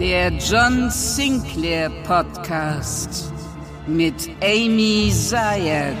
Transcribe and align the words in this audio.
Der 0.00 0.32
John 0.32 0.88
Sinclair 0.88 1.90
Podcast 2.04 3.30
mit 3.86 4.30
Amy 4.42 5.12
Zayat. 5.12 5.94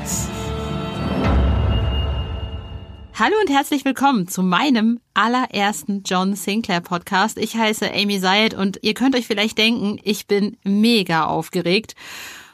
Hallo 3.12 3.34
und 3.42 3.50
herzlich 3.50 3.84
willkommen 3.84 4.26
zu 4.26 4.42
meinem 4.42 5.00
allerersten 5.12 6.02
John 6.06 6.34
Sinclair 6.34 6.80
Podcast. 6.80 7.36
Ich 7.36 7.56
heiße 7.56 7.92
Amy 7.92 8.18
Zayat 8.22 8.54
und 8.54 8.78
ihr 8.80 8.94
könnt 8.94 9.14
euch 9.14 9.26
vielleicht 9.26 9.58
denken, 9.58 9.98
ich 10.02 10.26
bin 10.26 10.56
mega 10.64 11.26
aufgeregt. 11.26 11.94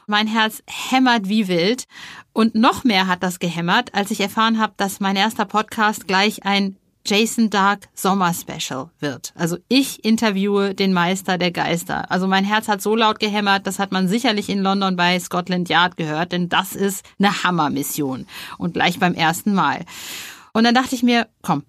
Mein 0.05 0.27
Herz 0.27 0.61
hämmert 0.67 1.29
wie 1.29 1.47
wild 1.47 1.85
und 2.33 2.55
noch 2.55 2.83
mehr 2.83 3.07
hat 3.07 3.23
das 3.23 3.39
gehämmert, 3.39 3.93
als 3.93 4.11
ich 4.11 4.19
erfahren 4.19 4.59
habe, 4.59 4.73
dass 4.75 4.99
mein 4.99 5.15
erster 5.15 5.45
Podcast 5.45 6.09
gleich 6.09 6.45
ein 6.45 6.75
Jason 7.07 7.49
Dark 7.49 7.87
Sommer 7.93 8.33
Special 8.33 8.89
wird. 8.99 9.31
Also 9.35 9.57
ich 9.69 10.03
interviewe 10.03 10.75
den 10.75 10.93
Meister 10.93 11.37
der 11.37 11.51
Geister. 11.51 12.11
Also 12.11 12.27
mein 12.27 12.43
Herz 12.43 12.67
hat 12.67 12.81
so 12.81 12.95
laut 12.95 13.19
gehämmert, 13.19 13.65
das 13.65 13.79
hat 13.79 13.91
man 13.91 14.07
sicherlich 14.07 14.49
in 14.49 14.59
London 14.59 14.95
bei 14.95 15.19
Scotland 15.19 15.69
Yard 15.69 15.97
gehört, 15.97 16.33
denn 16.33 16.49
das 16.49 16.75
ist 16.75 17.05
eine 17.17 17.43
Hammermission 17.43 18.27
und 18.57 18.73
gleich 18.73 18.99
beim 18.99 19.13
ersten 19.13 19.53
Mal. 19.53 19.85
Und 20.53 20.63
dann 20.63 20.75
dachte 20.75 20.95
ich 20.95 21.03
mir, 21.03 21.27
komm, 21.41 21.63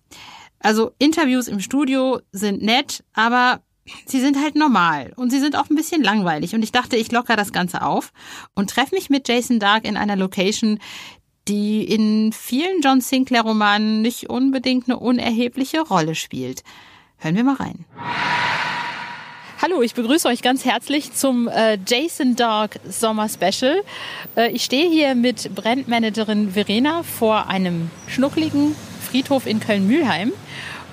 also 0.61 0.93
Interviews 0.99 1.47
im 1.47 1.61
Studio 1.61 2.21
sind 2.33 2.63
nett, 2.63 3.05
aber 3.13 3.61
sie 4.07 4.21
sind 4.21 4.43
halt 4.43 4.57
normal 4.57 5.13
und 5.17 5.31
sie 5.31 5.41
sind 5.41 5.57
auch 5.57 5.71
ein 5.71 5.77
bisschen 5.77 6.03
langweilig. 6.03 6.55
Und 6.55 6.63
ich 6.63 6.73
dachte, 6.73 6.97
ich 6.97 7.13
locker 7.13 7.37
das 7.37 7.53
Ganze 7.53 7.83
auf 7.83 8.13
und 8.55 8.71
treffe 8.71 8.95
mich 8.95 9.11
mit 9.11 9.29
Jason 9.29 9.61
Dark 9.61 9.85
in 9.87 9.97
einer 9.97 10.17
Location, 10.17 10.79
die 11.49 11.85
in 11.85 12.33
vielen 12.33 12.81
John 12.83 13.01
Sinclair 13.01 13.43
Romanen 13.43 14.03
nicht 14.03 14.29
unbedingt 14.29 14.89
eine 14.89 14.99
unerhebliche 14.99 15.81
Rolle 15.81 16.15
spielt. 16.15 16.63
Hören 17.19 17.37
wir 17.37 17.45
mal 17.45 17.57
rein. 17.57 17.85
Hallo, 19.61 19.83
ich 19.83 19.95
begrüße 19.95 20.29
euch 20.29 20.41
ganz 20.41 20.65
herzlich 20.65 21.13
zum 21.15 21.49
äh, 21.49 21.79
Jason 21.85 22.37
Dark 22.37 22.79
Sommer 22.89 23.29
Special. 23.29 23.83
Äh, 24.37 24.53
ich 24.53 24.63
stehe 24.63 24.89
hier 24.89 25.17
mit 25.17 25.53
Brandmanagerin 25.53 26.53
Verena 26.53 27.03
vor 27.03 27.49
einem 27.49 27.91
schnuckligen 28.07 28.77
Friedhof 29.11 29.47
in 29.47 29.59
Köln-Mühlheim 29.59 30.33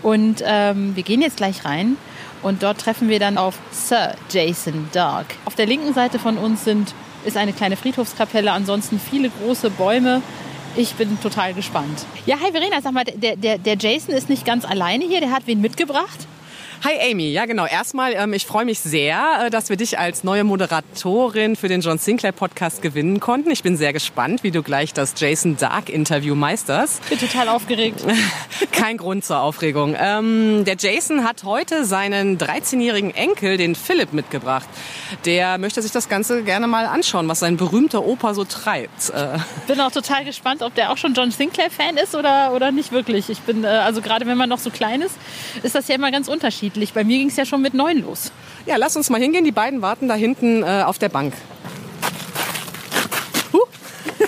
und 0.02 0.44
ähm, 0.44 0.96
wir 0.96 1.04
gehen 1.04 1.22
jetzt 1.22 1.38
gleich 1.38 1.64
rein 1.64 1.98
und 2.42 2.64
dort 2.64 2.80
treffen 2.80 3.08
wir 3.08 3.20
dann 3.20 3.38
auf 3.38 3.60
Sir 3.72 4.16
Jason 4.32 4.90
Dark. 4.94 5.28
Auf 5.46 5.54
der 5.54 5.68
linken 5.68 5.94
Seite 5.94 6.18
von 6.18 6.38
uns 6.38 6.64
sind, 6.64 6.96
ist 7.24 7.38
eine 7.38 7.54
kleine 7.54 7.76
Friedhofskapelle, 7.76 8.52
ansonsten 8.52 9.00
viele 9.00 9.30
große 9.30 9.70
Bäume 9.70 10.24
ich 10.78 10.94
bin 10.96 11.20
total 11.22 11.54
gespannt. 11.54 12.06
Ja, 12.26 12.38
hi 12.40 12.52
Verena, 12.52 12.82
sag 12.82 12.94
mal, 12.94 13.04
der, 13.04 13.36
der, 13.36 13.58
der 13.58 13.78
Jason 13.78 14.14
ist 14.14 14.30
nicht 14.30 14.46
ganz 14.46 14.66
alleine 14.66 15.06
hier, 15.06 15.20
der 15.20 15.32
hat 15.32 15.44
wen 15.46 15.62
mitgebracht? 15.62 16.28
Hi 16.84 17.12
Amy, 17.12 17.32
ja 17.32 17.46
genau. 17.46 17.66
Erstmal, 17.66 18.14
ähm, 18.14 18.34
ich 18.34 18.46
freue 18.46 18.66
mich 18.66 18.80
sehr, 18.80 19.46
äh, 19.46 19.50
dass 19.50 19.70
wir 19.70 19.78
dich 19.78 19.98
als 19.98 20.24
neue 20.24 20.44
Moderatorin 20.44 21.56
für 21.56 21.68
den 21.68 21.82
John 21.82 21.98
Sinclair 21.98 22.32
Podcast 22.32 22.82
gewinnen 22.82 23.20
konnten. 23.20 23.50
Ich 23.50 23.64
bin 23.64 23.78
sehr 23.78 23.94
gespannt, 23.94 24.44
wie 24.44 24.52
du 24.52 24.62
gleich 24.62 24.94
das 24.94 25.14
Jason 25.18 25.58
Dark 25.58 25.90
Interview 25.90 26.36
meisterst. 26.36 27.02
Ich 27.10 27.20
bin 27.20 27.28
total 27.28 27.50
aufgeregt. 27.50 28.04
Kein 28.72 28.98
Grund 28.98 29.26
zur 29.26 29.40
Aufregung. 29.40 29.96
Ähm, 29.98 30.64
der 30.66 30.76
Jason 30.78 31.24
hat 31.24 31.44
heute 31.44 31.86
seinen 31.86 32.38
13-jährigen 32.38 33.16
Enkel, 33.16 33.58
den 33.58 33.74
Philipp, 33.74 34.14
mitgebracht. 34.14 34.68
Der 35.26 35.58
möchte 35.58 35.82
sich 35.82 35.92
das 35.92 36.10
Ganze 36.10 36.44
gerne 36.44 36.68
mal 36.68 36.86
anschauen, 36.86 37.28
was 37.28 37.40
sein 37.40 37.58
berühmter 37.58 38.06
Opa 38.06 38.34
so 38.34 38.44
treibt. 38.44 39.10
Äh. 39.10 39.40
Bin 39.68 39.80
auch 39.82 39.92
total 39.92 40.26
gespannt, 40.26 40.62
ob 40.62 40.76
der 40.76 40.92
auch 40.92 40.98
schon 40.98 41.14
John 41.14 41.32
Sinclair 41.32 41.72
Fan 41.72 41.98
ist 41.98 42.16
oder, 42.16 42.54
oder 42.54 42.72
nicht 42.72 42.92
wirklich. 42.92 43.30
Ich 43.30 43.40
bin, 43.40 43.64
äh, 43.64 43.68
also 43.68 44.02
gerade 44.02 44.28
wenn 44.28 44.38
man 44.38 44.50
noch 44.50 44.60
so 44.60 44.70
klein 44.70 45.02
ist, 45.02 45.16
ist 45.64 45.74
das 45.74 45.88
ja 45.88 45.96
immer 45.96 46.12
ganz 46.12 46.28
unterschiedlich 46.28 46.65
unterschiedlich. 46.66 46.94
Bei 46.94 47.04
mir 47.04 47.18
ging 47.18 47.30
es 47.30 47.36
ja 47.36 47.46
schon 47.46 47.62
mit 47.62 47.74
neun 47.74 48.02
los. 48.02 48.32
Ja, 48.66 48.78
lass 48.78 48.96
uns 48.96 49.10
mal 49.10 49.20
hingehen. 49.22 49.44
Die 49.46 49.52
beiden 49.52 49.82
warten 49.82 50.08
da 50.08 50.16
hinten 50.16 50.64
äh, 50.64 50.84
auf 50.86 50.98
der 50.98 51.10
Bank. 51.10 51.34
Huh. 53.54 53.60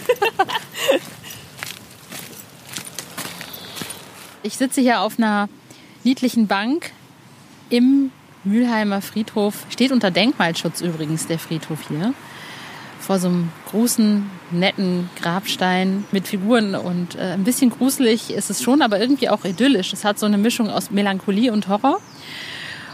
ich 4.43 4.57
sitze 4.57 4.81
hier 4.81 5.01
auf 5.01 5.17
einer 5.17 5.49
niedlichen 6.03 6.45
Bank 6.47 6.91
im 7.69 8.11
Mülheimer 8.43 9.01
Friedhof. 9.01 9.65
Steht 9.69 9.91
unter 9.91 10.11
Denkmalschutz 10.11 10.81
übrigens 10.81 11.25
der 11.27 11.39
Friedhof 11.39 11.87
hier. 11.87 12.13
Vor 12.99 13.19
so 13.19 13.29
einem 13.29 13.49
großen, 13.71 14.29
netten 14.51 15.09
Grabstein 15.21 16.05
mit 16.11 16.27
Figuren 16.27 16.75
und 16.75 17.15
äh, 17.15 17.33
ein 17.33 17.43
bisschen 17.43 17.69
gruselig 17.69 18.31
ist 18.31 18.49
es 18.49 18.63
schon, 18.63 18.81
aber 18.81 18.99
irgendwie 18.99 19.29
auch 19.29 19.43
idyllisch. 19.45 19.93
Es 19.93 20.05
hat 20.05 20.19
so 20.19 20.25
eine 20.25 20.37
Mischung 20.37 20.69
aus 20.69 20.91
Melancholie 20.91 21.51
und 21.51 21.67
Horror. 21.67 21.99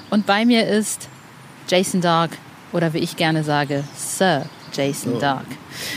Und 0.09 0.25
bei 0.25 0.45
mir 0.45 0.67
ist 0.67 1.07
Jason 1.67 2.01
Dark 2.01 2.31
oder 2.71 2.93
wie 2.93 2.99
ich 2.99 3.15
gerne 3.15 3.43
sage, 3.43 3.83
Sir 3.95 4.45
Jason 4.73 5.13
oh. 5.15 5.19
Dark. 5.19 5.45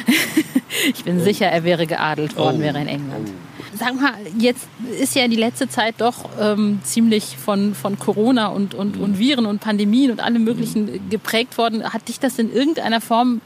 ich 0.95 1.05
bin 1.05 1.21
oh. 1.21 1.25
sicher, 1.25 1.47
er 1.47 1.65
wäre 1.65 1.87
geadelt 1.87 2.37
worden, 2.37 2.59
oh. 2.59 2.63
wäre 2.63 2.81
in 2.81 2.89
England. 2.89 3.31
Sag 3.79 3.95
mal, 4.01 4.15
jetzt 4.39 4.69
ist 4.99 5.15
ja 5.15 5.29
die 5.29 5.37
letzte 5.37 5.69
Zeit 5.69 5.97
doch 5.99 6.31
ähm, 6.41 6.81
ziemlich 6.83 7.37
von, 7.37 7.75
von 7.75 7.99
Corona 7.99 8.47
und, 8.47 8.75
und, 8.75 8.97
und 8.97 9.19
Viren 9.19 9.45
und 9.45 9.61
Pandemien 9.61 10.11
und 10.11 10.21
allem 10.21 10.45
Möglichen 10.45 11.11
geprägt 11.11 11.59
worden. 11.59 11.85
Hat 11.93 12.09
dich 12.09 12.19
das 12.19 12.39
in 12.39 12.51
irgendeiner 12.53 13.03
Form 13.03 13.43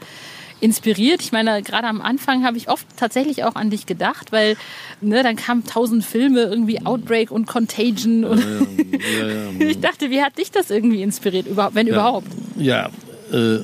inspiriert. 0.61 1.21
Ich 1.21 1.31
meine, 1.31 1.61
gerade 1.61 1.87
am 1.87 2.01
Anfang 2.01 2.45
habe 2.45 2.57
ich 2.57 2.69
oft 2.69 2.85
tatsächlich 2.95 3.43
auch 3.43 3.55
an 3.55 3.69
dich 3.69 3.85
gedacht, 3.85 4.31
weil 4.31 4.55
ne, 5.01 5.23
dann 5.23 5.35
kamen 5.35 5.65
tausend 5.65 6.05
Filme, 6.05 6.41
irgendwie 6.41 6.85
Outbreak 6.85 7.31
und 7.31 7.47
Contagion. 7.47 8.23
Und 8.23 8.39
ja, 8.39 9.27
ja, 9.27 9.27
ja, 9.27 9.59
ich 9.67 9.79
dachte, 9.79 10.09
wie 10.09 10.21
hat 10.21 10.37
dich 10.37 10.51
das 10.51 10.69
irgendwie 10.69 11.01
inspiriert, 11.01 11.47
wenn 11.73 11.87
überhaupt? 11.87 12.27
Ja, 12.55 12.89
äh, 13.31 13.59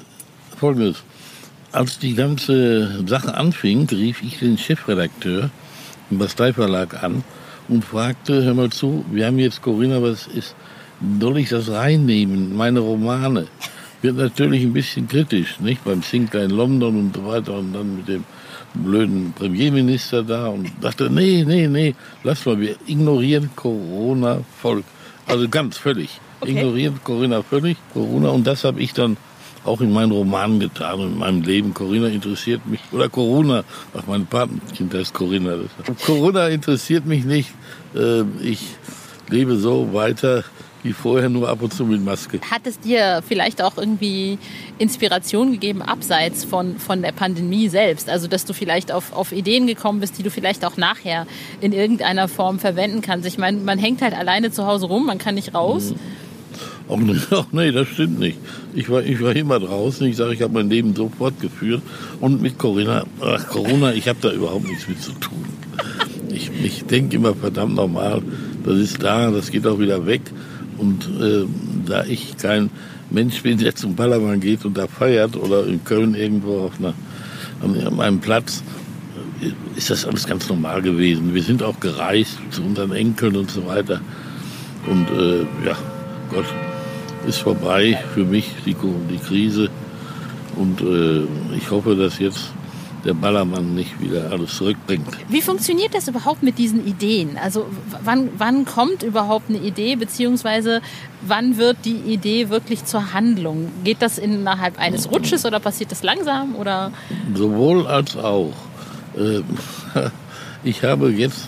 folgendes. 0.58 1.04
Als 1.72 2.00
die 2.00 2.16
ganze 2.16 3.06
Sache 3.08 3.36
anfing, 3.36 3.88
rief 3.90 4.24
ich 4.24 4.40
den 4.40 4.58
Chefredakteur 4.58 5.50
im 6.10 6.18
Bastei 6.18 6.54
Verlag 6.54 7.04
an 7.04 7.24
und 7.68 7.84
fragte, 7.84 8.44
hör 8.44 8.54
mal 8.54 8.70
zu, 8.70 9.06
wir 9.12 9.28
haben 9.28 9.40
jetzt 9.40 9.62
Corinna, 9.62 10.02
was 10.02 10.28
ist, 10.28 10.56
soll 11.20 11.38
ich 11.38 11.50
das 11.50 11.70
reinnehmen, 11.70 12.56
meine 12.56 12.80
Romane? 12.80 13.48
Wird 14.02 14.16
natürlich 14.16 14.64
ein 14.64 14.74
bisschen 14.74 15.08
kritisch, 15.08 15.60
nicht? 15.60 15.84
Beim 15.84 16.02
Sinclair 16.02 16.46
in 16.46 16.52
London 16.52 16.98
und 16.98 17.16
so 17.16 17.26
weiter 17.26 17.54
und 17.54 17.74
dann 17.74 17.98
mit 17.98 18.08
dem 18.08 18.24
blöden 18.74 19.34
Premierminister 19.34 20.24
da 20.24 20.48
und 20.48 20.72
dachte, 20.82 21.10
nee, 21.10 21.44
nee, 21.46 21.68
nee, 21.68 21.96
lass 22.24 22.46
mal, 22.46 22.60
wir 22.60 22.76
ignorieren 22.86 23.50
Corona 23.56 24.42
voll. 24.62 24.84
Also 25.26 25.50
ganz 25.50 25.78
völlig. 25.78 26.20
Okay. 26.40 26.52
Ignorieren 26.52 27.00
Corona 27.04 27.42
völlig, 27.42 27.78
Corona 27.94 28.30
und 28.30 28.46
das 28.46 28.64
habe 28.64 28.82
ich 28.82 28.94
dann 28.94 29.18
auch 29.68 29.82
in 29.82 29.92
meinen 29.92 30.12
Romanen 30.12 30.60
getan 30.60 31.00
und 31.00 31.14
in 31.14 31.18
meinem 31.18 31.42
Leben. 31.42 31.74
Corinna 31.74 32.08
interessiert 32.08 32.66
mich, 32.66 32.80
oder 32.92 33.10
Corona, 33.10 33.64
ach, 33.94 34.04
mein 34.08 34.26
Patenkind 34.26 34.94
heißt 34.94 35.14
Corinna. 35.14 35.58
Corona 36.06 36.48
interessiert 36.48 37.06
mich 37.06 37.26
nicht. 37.26 37.50
Ähm, 37.96 38.34
ich 38.42 38.62
lebe 39.30 39.58
so 39.58 39.94
weiter, 39.94 40.44
wie 40.88 40.94
vorher 40.94 41.30
nur 41.30 41.50
ab 41.50 41.62
und 41.62 41.74
zu 41.74 41.86
mit 41.86 42.04
Maske. 42.04 42.40
Hat 42.50 42.66
es 42.66 42.80
dir 42.80 43.22
vielleicht 43.28 43.62
auch 43.62 43.78
irgendwie 43.78 44.38
Inspiration 44.78 45.52
gegeben, 45.52 45.82
abseits 45.82 46.46
von, 46.46 46.78
von 46.78 47.02
der 47.02 47.12
Pandemie 47.12 47.68
selbst? 47.68 48.10
Also, 48.10 48.28
dass 48.28 48.46
du 48.46 48.54
vielleicht 48.54 48.92
auf, 48.92 49.14
auf 49.14 49.32
Ideen 49.32 49.68
gekommen 49.68 50.00
bist, 50.00 50.18
die 50.18 50.24
du 50.24 50.32
vielleicht 50.32 50.64
auch 50.64 50.78
nachher 50.78 51.28
in 51.60 51.74
irgendeiner 51.74 52.28
Form 52.28 52.60
verwenden 52.60 53.02
kannst? 53.02 53.28
Ich 53.28 53.38
meine, 53.38 53.60
man 53.60 53.78
hängt 53.78 54.02
halt 54.02 54.14
alleine 54.14 54.52
zu 54.52 54.66
Hause 54.66 54.86
rum, 54.86 55.06
man 55.06 55.18
kann 55.18 55.36
nicht 55.36 55.54
raus. 55.54 55.94
Ach 56.90 56.96
nee, 56.96 57.16
ach 57.32 57.48
nee, 57.52 57.72
das 57.72 57.90
stimmt 57.90 58.20
nicht. 58.20 58.38
Ich 58.74 58.90
war, 58.90 59.04
ich 59.04 59.22
war 59.22 59.36
immer 59.36 59.60
draußen. 59.60 60.08
Ich 60.08 60.16
sage, 60.16 60.34
ich 60.34 60.42
habe 60.42 60.54
mein 60.54 60.70
Leben 60.70 60.96
so 60.96 61.10
fortgeführt. 61.10 61.82
Und 62.22 62.42
mit 62.42 62.58
Corinna, 62.58 63.04
ach 63.20 63.48
Corona, 63.50 63.94
ich 63.94 64.08
habe 64.08 64.20
da 64.22 64.32
überhaupt 64.32 64.68
nichts 64.68 64.88
mit 64.88 65.02
zu 65.02 65.12
tun. 65.14 65.46
Ich, 66.30 66.50
ich 66.64 66.86
denke 66.86 67.16
immer 67.16 67.34
verdammt 67.36 67.76
normal, 67.76 68.22
das 68.64 68.78
ist 68.78 69.02
da, 69.02 69.32
das 69.32 69.50
geht 69.50 69.66
auch 69.66 69.80
wieder 69.80 70.06
weg. 70.06 70.22
Und 70.78 71.08
äh, 71.20 71.46
da 71.86 72.04
ich 72.04 72.38
kein 72.38 72.70
Mensch 73.10 73.42
bin, 73.42 73.58
der 73.58 73.76
zum 73.76 73.96
Ballermann 73.96 74.40
geht 74.40 74.66
und 74.66 74.78
da 74.78 74.88
feiert 74.88 75.36
oder 75.36 75.66
in 75.66 75.84
Köln 75.84 76.14
irgendwo 76.14 76.60
auf 76.60 76.74
einer, 76.80 76.94
an 77.62 78.00
einem 78.00 78.20
Platz, 78.20 78.64
ist 79.76 79.90
das 79.90 80.06
alles 80.06 80.26
ganz 80.28 80.50
normal 80.50 80.82
gewesen. 80.82 81.34
Wir 81.34 81.44
sind 81.44 81.64
auch 81.64 81.80
gereist 81.80 82.40
zu 82.52 82.64
unseren 82.64 82.92
Enkeln 82.92 83.36
und 83.36 83.52
so 83.52 83.66
weiter. 83.66 84.02
Und 84.88 85.10
äh, 85.12 85.42
ja, 85.66 85.78
Gott, 86.32 86.46
ist 87.28 87.40
vorbei 87.40 88.00
für 88.14 88.24
mich, 88.24 88.52
die, 88.66 88.76
die 89.10 89.18
Krise. 89.18 89.70
Und 90.56 90.82
äh, 90.82 91.24
ich 91.56 91.70
hoffe, 91.70 91.96
dass 91.96 92.20
jetzt 92.20 92.52
der 93.08 93.14
Ballermann 93.14 93.74
nicht 93.74 94.02
wieder 94.02 94.32
alles 94.32 94.58
zurückbringt. 94.58 95.08
Wie 95.30 95.42
funktioniert 95.42 95.96
das 95.96 96.10
überhaupt 96.10 96.44
mit 96.44 96.58
diesen 96.58 96.86
Ideen? 96.86 97.38
Also 97.42 97.66
wann, 98.04 98.30
wann 98.38 98.66
kommt 98.66 99.02
überhaupt 99.02 99.50
eine 99.50 99.60
Idee, 99.60 99.96
beziehungsweise 99.96 100.82
wann 101.22 101.58
wird 101.58 101.78
die 101.86 101.96
Idee 101.96 102.50
wirklich 102.50 102.84
zur 102.84 103.14
Handlung? 103.14 103.72
Geht 103.86 104.02
das 104.02 104.18
innerhalb 104.18 104.78
eines 104.78 105.10
Rutsches 105.10 105.46
oder 105.46 105.62
passiert 105.62 105.92
das 105.92 106.04
langsam? 106.04 106.56
Oder? 106.56 106.92
Sowohl 107.34 107.88
als 107.88 108.18
auch. 108.18 108.54
Ähm, 109.18 109.46
ich 110.64 110.84
habe 110.84 111.10
jetzt 111.10 111.48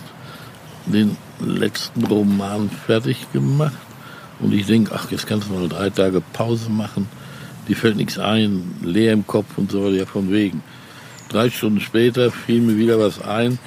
den 0.85 1.17
letzten 1.41 2.05
Roman 2.05 2.69
fertig 2.69 3.31
gemacht 3.33 3.73
und 4.39 4.53
ich 4.53 4.65
denke, 4.65 4.91
ach, 4.95 5.11
jetzt 5.11 5.27
kannst 5.27 5.49
du 5.49 5.53
mal 5.53 5.67
drei 5.67 5.89
Tage 5.89 6.21
Pause 6.33 6.69
machen. 6.69 7.09
Die 7.67 7.75
fällt 7.75 7.97
nichts 7.97 8.17
ein, 8.17 8.75
leer 8.81 9.11
im 9.11 9.27
Kopf 9.27 9.57
und 9.57 9.69
so, 9.69 9.89
ja 9.89 10.05
von 10.05 10.31
wegen. 10.31 10.63
Drei 11.29 11.49
Stunden 11.49 11.79
später 11.79 12.31
fiel 12.31 12.61
mir 12.61 12.77
wieder 12.77 12.99
was 12.99 13.21
ein. 13.21 13.59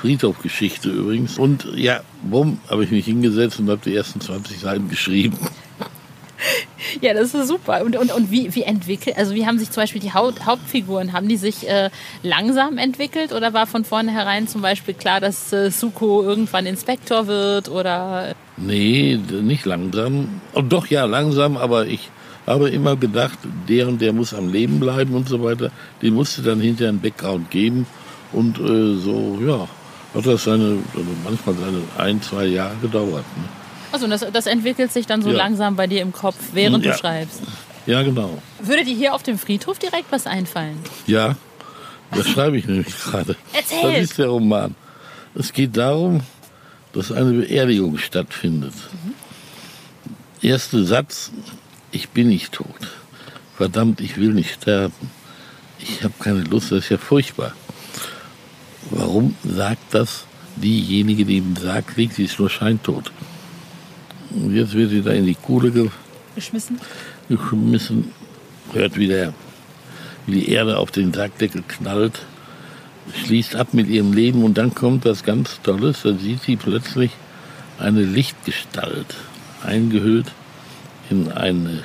Friedhofgeschichte 0.00 0.88
übrigens. 0.88 1.38
Und 1.38 1.66
ja, 1.74 2.00
bumm, 2.22 2.58
habe 2.68 2.84
ich 2.84 2.90
mich 2.90 3.04
hingesetzt 3.04 3.58
und 3.58 3.68
habe 3.68 3.80
die 3.84 3.94
ersten 3.94 4.20
20 4.20 4.60
Seiten 4.60 4.88
geschrieben. 4.88 5.38
Ja, 7.00 7.14
das 7.14 7.34
ist 7.34 7.48
super. 7.48 7.82
Und, 7.84 7.96
und, 7.96 8.12
und 8.12 8.30
wie, 8.30 8.54
wie 8.54 8.62
entwickelt, 8.62 9.16
also 9.18 9.34
wie 9.34 9.46
haben 9.46 9.58
sich 9.58 9.70
zum 9.70 9.82
Beispiel 9.82 10.00
die 10.00 10.12
Haupt, 10.12 10.46
Hauptfiguren, 10.46 11.12
haben 11.12 11.28
die 11.28 11.36
sich 11.36 11.68
äh, 11.68 11.90
langsam 12.22 12.78
entwickelt 12.78 13.32
oder 13.32 13.52
war 13.52 13.66
von 13.66 13.84
vornherein 13.84 14.48
zum 14.48 14.62
Beispiel 14.62 14.94
klar, 14.94 15.20
dass 15.20 15.52
äh, 15.52 15.70
Suko 15.70 16.22
irgendwann 16.22 16.66
Inspektor 16.66 17.26
wird 17.26 17.68
oder? 17.68 18.34
Nee, 18.56 19.16
nicht 19.16 19.64
langsam. 19.66 20.40
Oh, 20.54 20.62
doch, 20.62 20.86
ja, 20.86 21.04
langsam, 21.04 21.56
aber 21.56 21.86
ich 21.86 22.10
habe 22.46 22.70
immer 22.70 22.96
gedacht, 22.96 23.38
der 23.68 23.88
und 23.88 24.00
der 24.00 24.12
muss 24.12 24.32
am 24.32 24.52
Leben 24.52 24.78
bleiben 24.78 25.14
und 25.14 25.28
so 25.28 25.42
weiter. 25.42 25.70
Den 26.02 26.14
musste 26.14 26.42
dann 26.42 26.60
hinterher 26.60 26.90
einen 26.90 27.00
Background 27.00 27.50
geben 27.50 27.86
und 28.32 28.58
äh, 28.58 28.96
so, 28.96 29.38
ja, 29.44 29.68
hat 30.14 30.26
das 30.26 30.44
seine, 30.44 30.78
also 30.94 31.10
manchmal 31.24 31.54
seine 31.56 31.82
ein, 31.98 32.22
zwei 32.22 32.46
Jahre 32.46 32.76
gedauert. 32.80 33.24
Ne? 33.36 33.44
Also 33.92 34.06
das, 34.06 34.24
das 34.32 34.46
entwickelt 34.46 34.92
sich 34.92 35.06
dann 35.06 35.22
so 35.22 35.30
ja. 35.30 35.36
langsam 35.36 35.76
bei 35.76 35.86
dir 35.86 36.02
im 36.02 36.12
Kopf, 36.12 36.36
während 36.52 36.84
ja. 36.84 36.92
du 36.92 36.98
schreibst. 36.98 37.42
Ja, 37.86 38.02
genau. 38.02 38.42
Würde 38.60 38.84
dir 38.84 38.94
hier 38.96 39.14
auf 39.14 39.22
dem 39.22 39.38
Friedhof 39.38 39.78
direkt 39.78 40.10
was 40.10 40.26
einfallen? 40.26 40.78
Ja, 41.06 41.36
das 42.12 42.28
schreibe 42.28 42.58
ich 42.58 42.66
nämlich 42.66 42.96
gerade. 42.98 43.36
Erzähl! 43.52 43.92
Das 43.92 44.10
ist 44.10 44.18
der 44.18 44.28
Roman. 44.28 44.74
Es 45.34 45.52
geht 45.52 45.76
darum, 45.76 46.20
dass 46.92 47.12
eine 47.12 47.32
Beerdigung 47.32 47.98
stattfindet. 47.98 48.74
Mhm. 48.74 49.14
Erster 50.42 50.84
Satz, 50.84 51.30
ich 51.96 52.10
bin 52.10 52.28
nicht 52.28 52.52
tot. 52.52 52.82
Verdammt, 53.56 54.00
ich 54.02 54.18
will 54.18 54.34
nicht 54.34 54.52
sterben. 54.52 55.10
Ich 55.78 56.04
habe 56.04 56.14
keine 56.20 56.42
Lust, 56.42 56.70
das 56.70 56.84
ist 56.84 56.90
ja 56.90 56.98
furchtbar. 56.98 57.52
Warum 58.90 59.34
sagt 59.42 59.94
das 59.94 60.26
diejenige, 60.56 61.24
die 61.24 61.38
ihm 61.38 61.56
sagt, 61.56 61.96
liegt, 61.96 62.14
sie 62.14 62.24
ist 62.24 62.38
nur 62.38 62.50
scheintot? 62.50 63.10
Und 64.30 64.54
jetzt 64.54 64.74
wird 64.74 64.90
sie 64.90 65.02
da 65.02 65.12
in 65.12 65.24
die 65.24 65.34
Kuhle 65.34 65.70
ge 65.70 65.90
geschmissen. 66.34 66.78
geschmissen, 67.30 68.12
hört 68.74 68.96
wieder, 68.96 69.32
wie 70.26 70.40
die 70.40 70.50
Erde 70.50 70.76
auf 70.76 70.90
den 70.90 71.14
Sargdeckel 71.14 71.64
knallt, 71.66 72.20
schließt 73.24 73.56
ab 73.56 73.72
mit 73.72 73.88
ihrem 73.88 74.12
Leben 74.12 74.44
und 74.44 74.58
dann 74.58 74.74
kommt 74.74 75.06
was 75.06 75.24
ganz 75.24 75.60
Tolles, 75.62 76.02
da 76.02 76.12
sieht 76.12 76.42
sie 76.42 76.56
plötzlich 76.56 77.12
eine 77.78 78.02
Lichtgestalt, 78.02 79.14
eingehüllt 79.64 80.30
in 81.10 81.32
eine 81.32 81.82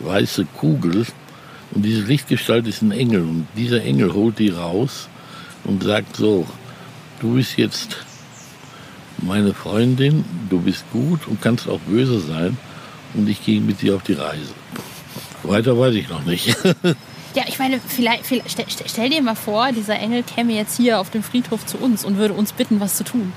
weiße 0.00 0.46
Kugel 0.56 1.06
und 1.72 1.82
diese 1.82 2.02
Lichtgestalt 2.02 2.66
ist 2.66 2.82
ein 2.82 2.92
Engel 2.92 3.22
und 3.22 3.46
dieser 3.56 3.82
Engel 3.82 4.12
holt 4.12 4.38
die 4.38 4.50
raus 4.50 5.08
und 5.64 5.82
sagt 5.82 6.16
so, 6.16 6.46
du 7.20 7.34
bist 7.34 7.56
jetzt 7.56 7.96
meine 9.18 9.54
Freundin, 9.54 10.24
du 10.50 10.60
bist 10.60 10.84
gut 10.92 11.26
und 11.26 11.40
kannst 11.40 11.68
auch 11.68 11.80
böse 11.80 12.20
sein 12.20 12.56
und 13.14 13.28
ich 13.28 13.44
gehe 13.44 13.60
mit 13.60 13.82
dir 13.82 13.96
auf 13.96 14.02
die 14.02 14.14
Reise. 14.14 14.52
Weiter 15.42 15.78
weiß 15.78 15.94
ich 15.94 16.08
noch 16.08 16.24
nicht. 16.24 16.56
Ja, 17.34 17.42
ich 17.48 17.58
meine, 17.58 17.80
vielleicht, 17.80 18.26
vielleicht 18.26 18.48
stell, 18.48 18.66
stell, 18.86 19.10
dir 19.10 19.20
mal 19.20 19.34
vor, 19.34 19.72
dieser 19.72 19.98
Engel 19.98 20.22
käme 20.22 20.52
jetzt 20.52 20.76
hier 20.76 21.00
auf 21.00 21.10
dem 21.10 21.24
Friedhof 21.24 21.66
zu 21.66 21.78
uns 21.78 22.04
und 22.04 22.16
würde 22.16 22.32
uns 22.32 22.52
bitten, 22.52 22.78
was 22.78 22.96
zu 22.96 23.02
tun. 23.02 23.32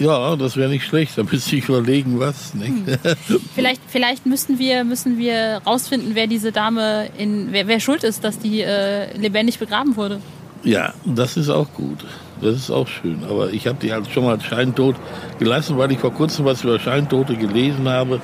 Ja, 0.00 0.34
das 0.34 0.56
wäre 0.56 0.70
nicht 0.70 0.86
schlecht. 0.86 1.16
Da 1.18 1.22
müsste 1.22 1.56
ich 1.56 1.68
überlegen, 1.68 2.18
was. 2.18 2.54
Hm. 2.54 2.86
vielleicht, 3.54 3.82
vielleicht 3.86 4.24
müssen 4.24 4.58
wir, 4.58 4.82
müssen 4.82 5.18
wir 5.18 5.60
rausfinden, 5.66 6.14
wer 6.14 6.26
diese 6.26 6.52
Dame 6.52 7.10
in, 7.18 7.52
wer, 7.52 7.68
wer 7.68 7.80
schuld 7.80 8.02
ist, 8.02 8.24
dass 8.24 8.38
die 8.38 8.62
äh, 8.62 9.14
lebendig 9.16 9.58
begraben 9.58 9.96
wurde. 9.96 10.20
Ja, 10.64 10.94
das 11.04 11.36
ist 11.36 11.50
auch 11.50 11.72
gut. 11.74 11.98
Das 12.40 12.56
ist 12.56 12.70
auch 12.70 12.88
schön. 12.88 13.24
Aber 13.28 13.52
ich 13.52 13.66
habe 13.66 13.78
die 13.80 13.92
halt 13.92 14.10
schon 14.10 14.24
mal 14.24 14.40
scheintot 14.40 14.96
gelassen, 15.38 15.76
weil 15.76 15.92
ich 15.92 15.98
vor 15.98 16.14
kurzem 16.14 16.46
was 16.46 16.64
über 16.64 16.78
Scheintote 16.78 17.36
gelesen 17.36 17.86
habe. 17.86 18.22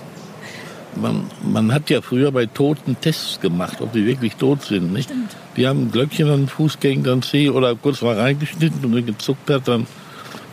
Man, 0.94 1.24
man 1.42 1.74
hat 1.74 1.90
ja 1.90 2.00
früher 2.00 2.32
bei 2.32 2.46
Toten 2.46 2.96
Tests 2.98 3.38
gemacht, 3.38 3.82
ob 3.82 3.92
die 3.92 4.06
wirklich 4.06 4.36
tot 4.36 4.62
sind. 4.62 4.94
Nicht? 4.94 5.10
Stimmt. 5.10 5.36
Die 5.58 5.68
haben 5.68 5.84
ein 5.84 5.90
Glöckchen 5.90 6.30
an 6.30 6.40
den 6.42 6.48
Fuß 6.48 6.78
dann 7.02 7.20
C 7.20 7.50
oder 7.50 7.74
kurz 7.74 8.00
mal 8.00 8.18
reingeschnitten 8.18 8.82
und 8.82 8.94
wenn 8.94 9.04
gezuckt 9.04 9.50
hat, 9.50 9.68
dann 9.68 9.86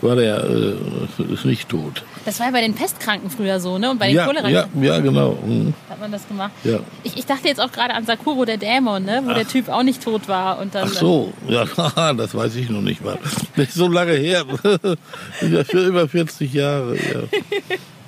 war 0.03 0.15
der 0.15 0.43
äh, 0.43 1.33
ist 1.33 1.45
nicht 1.45 1.69
tot. 1.69 2.03
Das 2.25 2.39
war 2.39 2.47
ja 2.47 2.51
bei 2.51 2.61
den 2.61 2.73
Pestkranken 2.73 3.29
früher 3.29 3.59
so, 3.59 3.77
ne? 3.77 3.91
Und 3.91 3.99
bei 3.99 4.07
den 4.07 4.15
ja, 4.15 4.25
Cholera. 4.25 4.49
Ja, 4.49 4.65
ja, 4.81 4.99
genau. 4.99 5.37
Mhm. 5.45 5.73
Hat 5.89 5.99
man 5.99 6.11
das 6.11 6.27
gemacht? 6.27 6.51
Ja. 6.63 6.79
Ich, 7.03 7.17
ich 7.17 7.25
dachte 7.25 7.47
jetzt 7.47 7.59
auch 7.59 7.71
gerade 7.71 7.93
an 7.93 8.05
Sakuro, 8.05 8.45
der 8.45 8.57
Dämon, 8.57 9.03
ne? 9.03 9.21
Wo 9.23 9.31
Ach. 9.31 9.35
der 9.35 9.47
Typ 9.47 9.69
auch 9.69 9.83
nicht 9.83 10.03
tot 10.03 10.27
war. 10.27 10.59
Und 10.59 10.75
dann, 10.75 10.89
Ach 10.91 10.93
so, 10.93 11.33
ja, 11.47 11.65
das 12.13 12.35
weiß 12.35 12.55
ich 12.55 12.69
noch 12.69 12.81
nicht 12.81 13.03
mal. 13.03 13.17
Nicht 13.55 13.73
so 13.73 13.87
lange 13.87 14.13
her. 14.13 14.45
ja, 15.41 15.63
für 15.63 15.85
über 15.85 16.07
40 16.07 16.53
Jahre, 16.53 16.95
ja. 16.95 17.21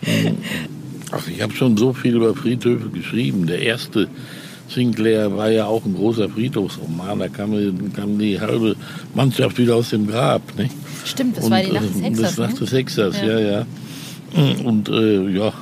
Mhm. 0.02 0.38
Ach, 1.12 1.28
ich 1.28 1.42
habe 1.42 1.54
schon 1.54 1.78
so 1.78 1.94
viel 1.94 2.16
über 2.16 2.36
Friedhöfe 2.36 2.90
geschrieben. 2.90 3.48
Der 3.48 3.62
erste 3.62 4.10
Sinclair 4.68 5.36
war 5.36 5.50
ja 5.50 5.66
auch 5.66 5.86
ein 5.86 5.96
großer 5.96 6.30
Friedhofsroman. 6.30 7.20
Da 7.20 7.28
kam, 7.28 7.54
kam 7.94 8.18
die 8.18 8.40
halbe 8.40 8.76
Mannschaft 9.14 9.58
wieder 9.58 9.76
aus 9.76 9.90
dem 9.92 10.08
Grab. 10.08 10.42
Nicht? 10.58 10.74
Stimmt, 11.06 11.38
das 11.38 11.46
und, 11.46 11.52
war 11.52 11.62
die 11.62 11.72
Nacht 11.72 11.96
des 11.96 12.02
Hexers. 12.02 12.36
Das 12.36 12.38
Nacht 12.38 12.62
des 12.62 12.72
Hexers, 12.72 13.22
ja, 13.22 13.40
ja. 13.40 13.50
ja. 13.50 13.66
Und 14.64 14.90
äh, 14.90 15.30
ja, 15.30 15.54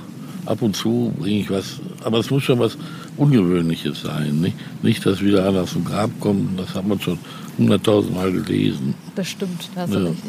ab 0.45 0.61
und 0.61 0.75
zu 0.75 1.13
bringe 1.19 1.41
ich 1.41 1.49
was. 1.49 1.79
Aber 2.03 2.19
es 2.19 2.29
muss 2.29 2.43
schon 2.43 2.59
was 2.59 2.77
Ungewöhnliches 3.17 4.01
sein. 4.01 4.41
Nicht, 4.41 4.55
nicht 4.83 5.05
dass 5.05 5.21
wieder 5.21 5.47
einer 5.47 5.61
aus 5.61 5.73
dem 5.73 5.85
Grab 5.85 6.09
kommt. 6.19 6.59
Das 6.59 6.73
hat 6.73 6.87
man 6.87 6.99
schon 6.99 7.19
hunderttausend 7.57 8.15
Mal 8.15 8.31
gelesen. 8.31 8.95
Das 9.15 9.27
stimmt, 9.27 9.69
das 9.75 9.91
ja. 9.91 9.99
Recht. 9.99 10.23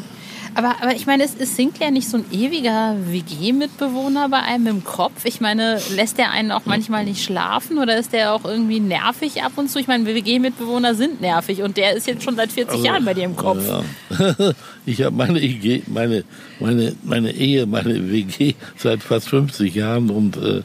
Aber, 0.55 0.81
aber 0.81 0.95
ich 0.95 1.05
meine, 1.05 1.25
ist, 1.25 1.39
ist 1.39 1.57
Sinclair 1.57 1.91
nicht 1.91 2.07
so 2.07 2.17
ein 2.17 2.25
ewiger 2.31 2.95
WG-Mitbewohner 3.07 4.29
bei 4.29 4.39
einem 4.39 4.67
im 4.67 4.83
Kopf? 4.85 5.25
Ich 5.25 5.41
meine, 5.41 5.81
lässt 5.93 6.17
der 6.17 6.31
einen 6.31 6.51
auch 6.51 6.65
manchmal 6.65 7.03
nicht 7.03 7.21
schlafen 7.23 7.77
oder 7.77 7.97
ist 7.97 8.13
der 8.13 8.33
auch 8.33 8.45
irgendwie 8.45 8.79
nervig 8.79 9.43
ab 9.43 9.51
und 9.57 9.69
zu? 9.69 9.79
Ich 9.79 9.87
meine, 9.87 10.05
WG-Mitbewohner 10.05 10.95
sind 10.95 11.19
nervig 11.19 11.61
und 11.61 11.75
der 11.75 11.93
ist 11.93 12.07
jetzt 12.07 12.23
schon 12.23 12.37
seit 12.37 12.53
40 12.53 12.71
also, 12.71 12.85
Jahren 12.85 13.03
bei 13.03 13.13
dir 13.13 13.25
im 13.25 13.35
Kopf. 13.35 13.59
Ja. 13.67 14.53
Ich 14.87 15.01
habe 15.01 15.15
meine, 15.15 15.41
meine, 15.87 16.23
meine, 16.59 16.95
meine 17.01 17.31
Ehe, 17.31 17.65
meine 17.65 18.11
WG 18.11 18.53
seit 18.77 19.01
fast 19.01 19.29
50 19.29 19.73
Jahren 19.73 20.11
und 20.11 20.37
äh, 20.37 20.61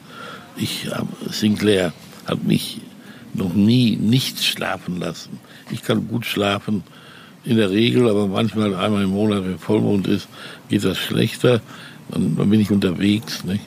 ich, 0.56 0.90
Sinclair 1.30 1.94
hat 2.26 2.44
mich 2.44 2.82
noch 3.32 3.54
nie 3.54 3.96
nichts 3.96 4.44
schlafen 4.44 5.00
lassen. 5.00 5.40
Ich 5.70 5.82
kann 5.82 6.06
gut 6.06 6.26
schlafen 6.26 6.84
in 7.44 7.56
der 7.56 7.70
Regel, 7.70 8.08
aber 8.08 8.26
manchmal 8.26 8.74
einmal 8.74 9.04
im 9.04 9.10
Monat, 9.10 9.44
wenn 9.44 9.58
Vollmond 9.58 10.06
ist, 10.06 10.28
geht 10.68 10.84
das 10.84 10.98
schlechter. 10.98 11.60
Dann, 12.10 12.36
dann 12.36 12.50
bin 12.50 12.60
ich 12.60 12.70
unterwegs, 12.70 13.44
nicht? 13.44 13.64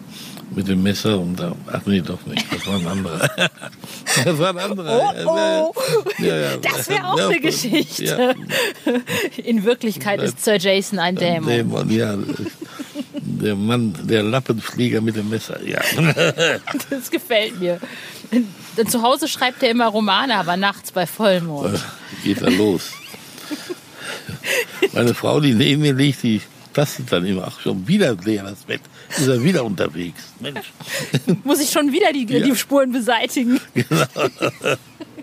Mit 0.55 0.67
dem 0.67 0.83
Messer 0.83 1.19
und 1.19 1.39
da, 1.39 1.55
ach 1.71 1.81
nee, 1.85 2.01
doch 2.01 2.23
nicht, 2.27 2.45
das 2.53 2.67
war 2.67 2.75
ein 2.75 2.85
anderer. 2.85 3.27
das 4.25 4.37
war 4.37 4.49
ein 4.49 4.59
anderer. 4.59 5.13
Oh, 5.25 5.73
oh. 5.75 6.23
Ja, 6.23 6.37
ja, 6.37 6.57
das 6.57 6.89
wäre 6.89 7.07
auch 7.07 7.17
ja, 7.17 7.27
eine 7.27 7.39
Geschichte. 7.39 8.35
In 9.43 9.63
Wirklichkeit 9.63 10.21
ist 10.21 10.43
Sir 10.43 10.59
Jason 10.59 10.99
ein 10.99 11.15
Dämon. 11.15 11.47
Dämon, 11.47 11.89
ja. 11.89 12.15
Der 13.15 13.55
Mann, 13.55 13.95
der 14.03 14.21
Lappenflieger 14.21 15.01
mit 15.01 15.15
dem 15.15 15.29
Messer, 15.29 15.59
ja. 15.63 15.81
Das 16.89 17.09
gefällt 17.09 17.59
mir. 17.59 17.79
Zu 18.87 19.01
Hause 19.01 19.27
schreibt 19.27 19.63
er 19.63 19.71
immer 19.71 19.87
Romane, 19.87 20.35
aber 20.35 20.55
nachts 20.55 20.91
bei 20.91 21.07
Vollmond. 21.07 21.83
Geht 22.23 22.41
er 22.41 22.51
los. 22.51 22.91
Meine 24.93 25.13
Frau, 25.13 25.39
die 25.39 25.53
neben 25.53 25.81
mir 25.81 25.93
liegt, 25.93 26.23
die 26.23 26.41
tastet 26.73 27.11
dann 27.11 27.25
immer, 27.25 27.45
ach, 27.47 27.59
schon 27.59 27.87
wieder 27.87 28.15
leer 28.23 28.43
das 28.43 28.63
Bett. 28.63 28.81
Ist 29.09 29.27
er 29.27 29.43
wieder 29.43 29.63
unterwegs. 29.63 30.33
Mensch. 30.39 30.73
Muss 31.43 31.61
ich 31.61 31.69
schon 31.69 31.91
wieder 31.91 32.11
die, 32.11 32.25
ja. 32.25 32.39
die 32.39 32.55
Spuren 32.55 32.91
beseitigen? 32.91 33.59
Genau. 33.73 34.05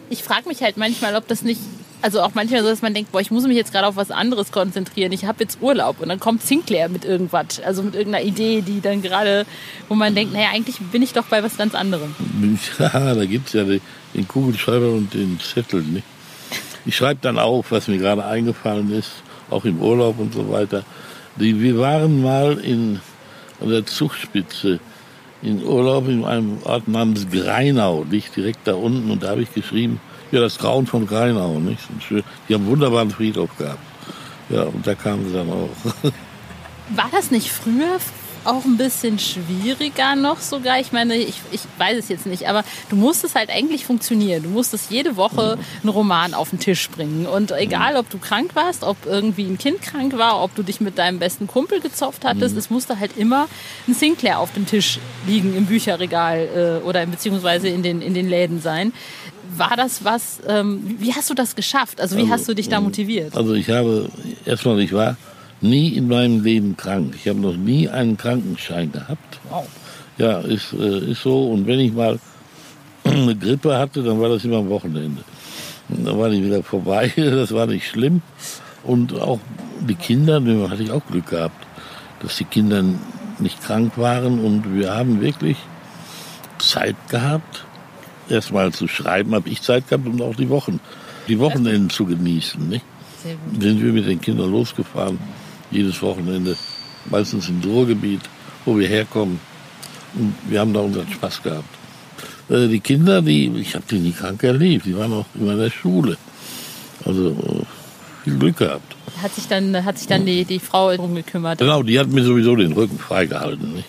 Ich 0.08 0.22
frage 0.22 0.48
mich 0.48 0.62
halt 0.62 0.76
manchmal, 0.76 1.14
ob 1.16 1.28
das 1.28 1.42
nicht 1.42 1.60
also 2.02 2.22
auch 2.22 2.34
manchmal 2.34 2.62
so, 2.62 2.68
dass 2.68 2.82
man 2.82 2.94
denkt, 2.94 3.12
boah, 3.12 3.20
ich 3.20 3.30
muss 3.30 3.46
mich 3.46 3.56
jetzt 3.56 3.72
gerade 3.72 3.86
auf 3.86 3.96
was 3.96 4.10
anderes 4.10 4.52
konzentrieren. 4.52 5.12
Ich 5.12 5.24
habe 5.24 5.42
jetzt 5.42 5.58
Urlaub 5.60 6.00
und 6.00 6.08
dann 6.08 6.20
kommt 6.20 6.42
Sinclair 6.42 6.88
mit 6.88 7.04
irgendwas, 7.04 7.60
also 7.60 7.82
mit 7.82 7.94
irgendeiner 7.94 8.24
Idee, 8.24 8.62
die 8.62 8.80
dann 8.80 9.02
gerade, 9.02 9.46
wo 9.88 9.94
man 9.94 10.14
denkt, 10.14 10.32
naja, 10.32 10.48
eigentlich 10.52 10.78
bin 10.78 11.02
ich 11.02 11.12
doch 11.12 11.24
bei 11.24 11.42
was 11.42 11.56
ganz 11.56 11.74
anderem. 11.74 12.14
Ja, 12.78 13.14
da 13.14 13.24
gibt 13.24 13.48
es 13.48 13.52
ja 13.52 13.64
den, 13.64 13.80
den 14.14 14.26
Kugelschreiber 14.26 14.90
und 14.90 15.12
den 15.12 15.38
Zettel. 15.40 15.82
Nicht? 15.82 16.04
Ich 16.86 16.96
schreibe 16.96 17.20
dann 17.22 17.38
auf, 17.38 17.70
was 17.70 17.88
mir 17.88 17.98
gerade 17.98 18.24
eingefallen 18.24 18.92
ist, 18.92 19.10
auch 19.50 19.64
im 19.64 19.80
Urlaub 19.80 20.18
und 20.18 20.32
so 20.32 20.50
weiter. 20.50 20.84
Die, 21.36 21.60
wir 21.60 21.78
waren 21.78 22.22
mal 22.22 22.58
in, 22.58 23.00
an 23.60 23.68
der 23.68 23.86
Zugspitze 23.86 24.80
in 25.42 25.64
Urlaub 25.64 26.08
in 26.08 26.24
einem 26.24 26.58
Ort 26.64 26.88
namens 26.88 27.26
Greinau, 27.30 28.04
liegt 28.10 28.36
direkt 28.36 28.66
da 28.66 28.74
unten 28.74 29.10
und 29.10 29.22
da 29.22 29.30
habe 29.30 29.42
ich 29.42 29.52
geschrieben, 29.52 30.00
ja, 30.32 30.40
das 30.40 30.58
Grauen 30.58 30.86
von 30.86 31.06
Greinau, 31.06 31.58
nicht? 31.58 31.82
Die 32.10 32.54
haben 32.54 32.62
einen 32.62 32.66
wunderbaren 32.66 33.10
Friedhof 33.10 33.56
gehabt. 33.56 33.80
Ja, 34.48 34.62
und 34.62 34.86
da 34.86 34.94
kamen 34.94 35.26
sie 35.26 35.32
dann 35.32 35.48
auch. 35.50 35.70
War 36.96 37.08
das 37.12 37.30
nicht 37.30 37.50
früher 37.50 37.98
auch 38.44 38.64
ein 38.64 38.76
bisschen 38.76 39.18
schwieriger 39.18 40.16
noch 40.16 40.40
sogar. 40.40 40.80
Ich 40.80 40.92
meine, 40.92 41.16
ich, 41.16 41.40
ich 41.52 41.60
weiß 41.78 41.98
es 41.98 42.08
jetzt 42.08 42.26
nicht, 42.26 42.48
aber 42.48 42.64
du 42.88 42.96
musst 42.96 43.24
es 43.24 43.34
halt 43.34 43.50
eigentlich 43.50 43.84
funktionieren. 43.84 44.42
Du 44.42 44.48
musstest 44.50 44.90
jede 44.90 45.16
Woche 45.16 45.58
einen 45.82 45.88
Roman 45.88 46.34
auf 46.34 46.50
den 46.50 46.58
Tisch 46.58 46.88
bringen. 46.90 47.26
Und 47.26 47.52
egal, 47.52 47.96
ob 47.96 48.08
du 48.10 48.18
krank 48.18 48.54
warst, 48.54 48.82
ob 48.82 48.96
irgendwie 49.06 49.44
ein 49.44 49.58
Kind 49.58 49.82
krank 49.82 50.16
war, 50.16 50.42
ob 50.42 50.54
du 50.54 50.62
dich 50.62 50.80
mit 50.80 50.98
deinem 50.98 51.18
besten 51.18 51.46
Kumpel 51.46 51.80
gezopft 51.80 52.24
hattest, 52.24 52.56
es 52.56 52.70
musste 52.70 52.98
halt 52.98 53.16
immer 53.16 53.48
ein 53.86 53.94
Sinclair 53.94 54.38
auf 54.38 54.52
dem 54.52 54.66
Tisch 54.66 54.98
liegen 55.26 55.56
im 55.56 55.66
Bücherregal 55.66 56.80
äh, 56.82 56.86
oder 56.86 57.04
beziehungsweise 57.06 57.68
in 57.68 57.82
den, 57.82 58.00
in 58.02 58.14
den 58.14 58.28
Läden 58.28 58.60
sein. 58.60 58.92
War 59.56 59.76
das 59.76 60.04
was, 60.04 60.38
ähm, 60.46 60.96
wie 60.98 61.12
hast 61.12 61.28
du 61.28 61.34
das 61.34 61.56
geschafft? 61.56 62.00
Also 62.00 62.16
wie 62.16 62.22
Also, 62.22 62.32
hast 62.32 62.48
du 62.48 62.54
dich 62.54 62.68
da 62.68 62.80
motiviert? 62.80 63.36
Also 63.36 63.54
ich 63.54 63.68
habe, 63.68 64.08
erstmal, 64.46 64.78
ich 64.80 64.92
war 64.92 65.16
nie 65.60 65.88
in 65.88 66.08
meinem 66.08 66.42
Leben 66.42 66.76
krank. 66.76 67.14
Ich 67.16 67.28
habe 67.28 67.40
noch 67.40 67.56
nie 67.56 67.88
einen 67.88 68.16
Krankenschein 68.16 68.92
gehabt. 68.92 69.40
Wow. 69.48 69.66
Ja, 70.18 70.40
ist, 70.40 70.72
äh, 70.72 71.10
ist 71.10 71.22
so. 71.22 71.50
Und 71.50 71.66
wenn 71.66 71.80
ich 71.80 71.92
mal 71.92 72.18
eine 73.04 73.36
Grippe 73.36 73.78
hatte, 73.78 74.02
dann 74.02 74.20
war 74.20 74.28
das 74.28 74.44
immer 74.44 74.58
am 74.58 74.68
Wochenende. 74.68 75.22
Dann 75.88 76.18
war 76.18 76.30
die 76.30 76.44
wieder 76.44 76.62
vorbei. 76.62 77.12
Das 77.16 77.52
war 77.52 77.66
nicht 77.66 77.88
schlimm. 77.88 78.22
Und 78.82 79.18
auch 79.18 79.40
die 79.80 79.94
Kinder, 79.94 80.40
da 80.40 80.70
hatte 80.70 80.82
ich 80.82 80.90
auch 80.90 81.04
Glück 81.06 81.26
gehabt, 81.30 81.66
dass 82.22 82.36
die 82.36 82.44
Kinder 82.44 82.82
nicht 83.38 83.62
krank 83.62 83.96
waren. 83.96 84.40
Und 84.40 84.74
wir 84.74 84.94
haben 84.94 85.20
wirklich 85.20 85.56
Zeit 86.58 86.96
gehabt, 87.08 87.64
erstmal 88.28 88.72
zu 88.72 88.88
schreiben, 88.88 89.34
habe 89.34 89.48
ich 89.48 89.62
Zeit 89.62 89.88
gehabt 89.88 90.06
und 90.06 90.20
auch 90.22 90.34
die 90.34 90.48
Wochen, 90.48 90.80
die 91.28 91.38
Wochenenden 91.38 91.90
zu 91.90 92.06
genießen. 92.06 92.68
Nicht? 92.68 92.84
Sind 93.58 93.82
wir 93.82 93.92
mit 93.92 94.06
den 94.06 94.20
Kindern 94.20 94.50
losgefahren, 94.50 95.18
jedes 95.70 96.00
Wochenende, 96.02 96.56
meistens 97.10 97.48
im 97.48 97.60
Ruhrgebiet, 97.62 98.20
wo 98.64 98.76
wir 98.78 98.88
herkommen. 98.88 99.40
Und 100.14 100.34
wir 100.48 100.60
haben 100.60 100.72
da 100.72 100.80
unseren 100.80 101.10
Spaß 101.10 101.42
gehabt. 101.42 101.68
Äh, 102.48 102.68
Die 102.68 102.80
Kinder, 102.80 103.22
die, 103.22 103.46
ich 103.60 103.74
habe 103.74 103.84
die 103.90 103.98
nie 103.98 104.12
krank 104.12 104.42
erlebt, 104.42 104.86
die 104.86 104.96
waren 104.96 105.12
auch 105.12 105.26
immer 105.34 105.52
in 105.52 105.58
der 105.58 105.70
Schule. 105.70 106.16
Also 107.04 107.30
äh, 107.30 108.24
viel 108.24 108.38
Glück 108.38 108.56
gehabt. 108.58 108.96
Hat 109.22 109.34
sich 109.34 109.48
dann, 109.48 109.84
hat 109.84 109.98
sich 109.98 110.08
dann 110.08 110.26
die, 110.26 110.44
die 110.44 110.58
Frau 110.58 110.94
drum 110.94 111.14
gekümmert. 111.14 111.58
Genau, 111.58 111.82
die 111.82 111.98
hat 111.98 112.08
mir 112.08 112.24
sowieso 112.24 112.56
den 112.56 112.72
Rücken 112.72 112.98
freigehalten. 112.98 113.74
Nicht? 113.74 113.88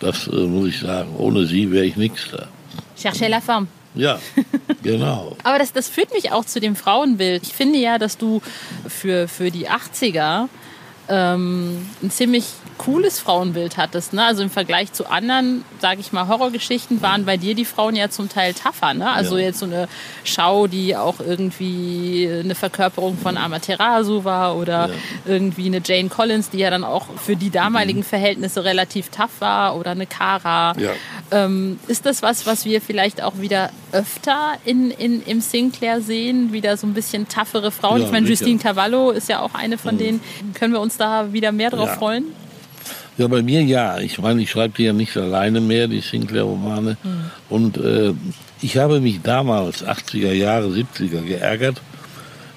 Das 0.00 0.26
äh, 0.26 0.34
muss 0.46 0.68
ich 0.68 0.80
sagen. 0.80 1.14
Ohne 1.16 1.46
sie 1.46 1.70
wäre 1.70 1.84
ich 1.84 1.96
nichts 1.96 2.28
da. 2.30 2.48
Cherchez 2.96 3.28
la 3.28 3.40
femme. 3.40 3.66
Ja, 3.94 4.18
genau. 4.82 5.36
Aber 5.44 5.58
das, 5.58 5.72
das 5.72 5.88
führt 5.88 6.12
mich 6.14 6.32
auch 6.32 6.44
zu 6.46 6.60
dem 6.60 6.76
Frauenbild. 6.76 7.42
Ich 7.42 7.52
finde 7.52 7.78
ja, 7.78 7.98
dass 7.98 8.16
du 8.16 8.40
für, 8.88 9.28
für 9.28 9.50
die 9.50 9.68
80er 9.68 10.48
ähm, 11.08 11.86
ein 12.02 12.10
ziemlich 12.10 12.44
cooles 12.78 13.20
Frauenbild 13.20 13.76
hattest. 13.76 14.12
Ne? 14.12 14.24
Also 14.24 14.42
im 14.42 14.50
Vergleich 14.50 14.92
zu 14.92 15.08
anderen, 15.08 15.64
sage 15.80 16.00
ich 16.00 16.12
mal, 16.12 16.26
Horrorgeschichten 16.26 17.00
waren 17.02 17.24
bei 17.24 17.36
dir 17.36 17.54
die 17.54 17.64
Frauen 17.64 17.94
ja 17.94 18.08
zum 18.08 18.28
Teil 18.28 18.54
tougher. 18.54 18.94
Ne? 18.94 19.08
Also 19.10 19.36
Ja. 19.36 19.44
jetzt 19.46 19.58
so 19.60 19.66
eine 19.66 19.88
Schau, 20.24 20.66
die 20.66 20.96
auch 20.96 21.20
irgendwie 21.20 22.28
eine 22.42 22.54
Verkörperung 22.54 23.18
von 23.18 23.36
Amaterasu 23.36 24.24
war 24.24 24.56
oder 24.56 24.88
Ja. 24.88 24.94
irgendwie 25.26 25.66
eine 25.66 25.80
Jane 25.84 26.08
Collins, 26.08 26.50
die 26.50 26.58
ja 26.58 26.70
dann 26.70 26.82
auch 26.84 27.06
für 27.24 27.36
die 27.36 27.50
damaligen 27.50 28.02
Verhältnisse 28.04 28.64
relativ 28.64 29.10
tough 29.10 29.40
war 29.40 29.76
oder 29.76 29.92
eine 29.92 30.06
Cara. 30.06 30.72
Ja. 30.78 30.90
Ähm, 31.32 31.78
ist 31.88 32.04
das 32.06 32.22
was, 32.22 32.46
was 32.46 32.64
wir 32.64 32.80
vielleicht 32.80 33.22
auch 33.22 33.38
wieder 33.38 33.70
öfter 33.92 34.52
in, 34.64 34.90
in, 34.90 35.22
im 35.24 35.40
Sinclair 35.40 36.00
sehen? 36.02 36.52
Wieder 36.52 36.76
so 36.76 36.86
ein 36.86 36.94
bisschen 36.94 37.26
toughere 37.28 37.70
Frauen? 37.70 38.00
Ja, 38.00 38.06
ich 38.06 38.12
meine. 38.12 38.28
Justine 38.28 38.58
Cavallo 38.58 39.10
ist 39.10 39.28
ja 39.28 39.40
auch 39.40 39.54
eine 39.54 39.78
von 39.78 39.96
denen. 39.98 40.20
Können 40.54 40.72
wir 40.74 40.80
uns 40.80 40.96
da 40.96 41.32
wieder 41.32 41.50
mehr 41.52 41.70
drauf 41.70 41.88
Ja. 41.88 41.94
freuen? 41.96 42.24
Ja, 43.18 43.28
bei 43.28 43.42
mir 43.42 43.62
ja. 43.62 43.98
Ich 43.98 44.18
meine, 44.18 44.42
ich 44.42 44.50
schreibe 44.50 44.74
die 44.76 44.84
ja 44.84 44.92
nicht 44.92 45.16
alleine 45.16 45.60
mehr, 45.60 45.86
die 45.88 46.00
Sinclair-Romane. 46.00 46.96
Und 47.48 47.76
äh, 47.76 48.14
ich 48.62 48.76
habe 48.78 49.00
mich 49.00 49.20
damals, 49.22 49.84
80er 49.84 50.32
Jahre, 50.32 50.68
70er, 50.68 51.20
geärgert, 51.22 51.80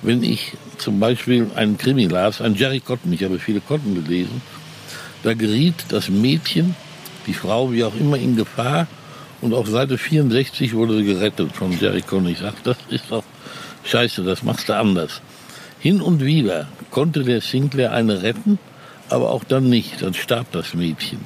wenn 0.02 0.24
ich 0.24 0.54
zum 0.78 1.00
Beispiel 1.00 1.48
einen 1.56 1.78
Krimi 1.78 2.06
las, 2.06 2.42
einen 2.42 2.56
Jerry 2.56 2.80
Cotton, 2.80 3.12
ich 3.12 3.24
habe 3.24 3.40
viele 3.40 3.60
Cotton 3.60 3.96
gelesen, 3.96 4.42
da 5.24 5.34
geriet 5.34 5.76
das 5.90 6.10
Mädchen, 6.10 6.76
die 7.28 7.34
Frau, 7.34 7.72
wie 7.72 7.84
auch 7.84 7.96
immer, 7.96 8.18
in 8.18 8.36
Gefahr. 8.36 8.88
Und 9.42 9.54
auf 9.54 9.68
Seite 9.68 9.98
64 9.98 10.74
wurde 10.74 10.98
sie 10.98 11.06
gerettet 11.06 11.52
von 11.52 11.78
Jerry. 11.78 12.04
Ich 12.30 12.40
sag, 12.40 12.64
das 12.64 12.78
ist 12.90 13.06
doch 13.10 13.24
scheiße, 13.84 14.24
das 14.24 14.44
machst 14.44 14.70
du 14.70 14.76
anders. 14.76 15.22
Hin 15.80 16.02
und 16.02 16.24
wieder 16.24 16.68
konnte 16.90 17.24
der 17.24 17.42
Sinclair 17.42 17.92
eine 17.92 18.24
retten, 18.24 18.58
aber 19.10 19.32
auch 19.32 19.44
dann 19.44 19.70
nicht. 19.70 20.02
Dann 20.02 20.14
starb 20.14 20.52
das 20.52 20.74
Mädchen. 20.74 21.20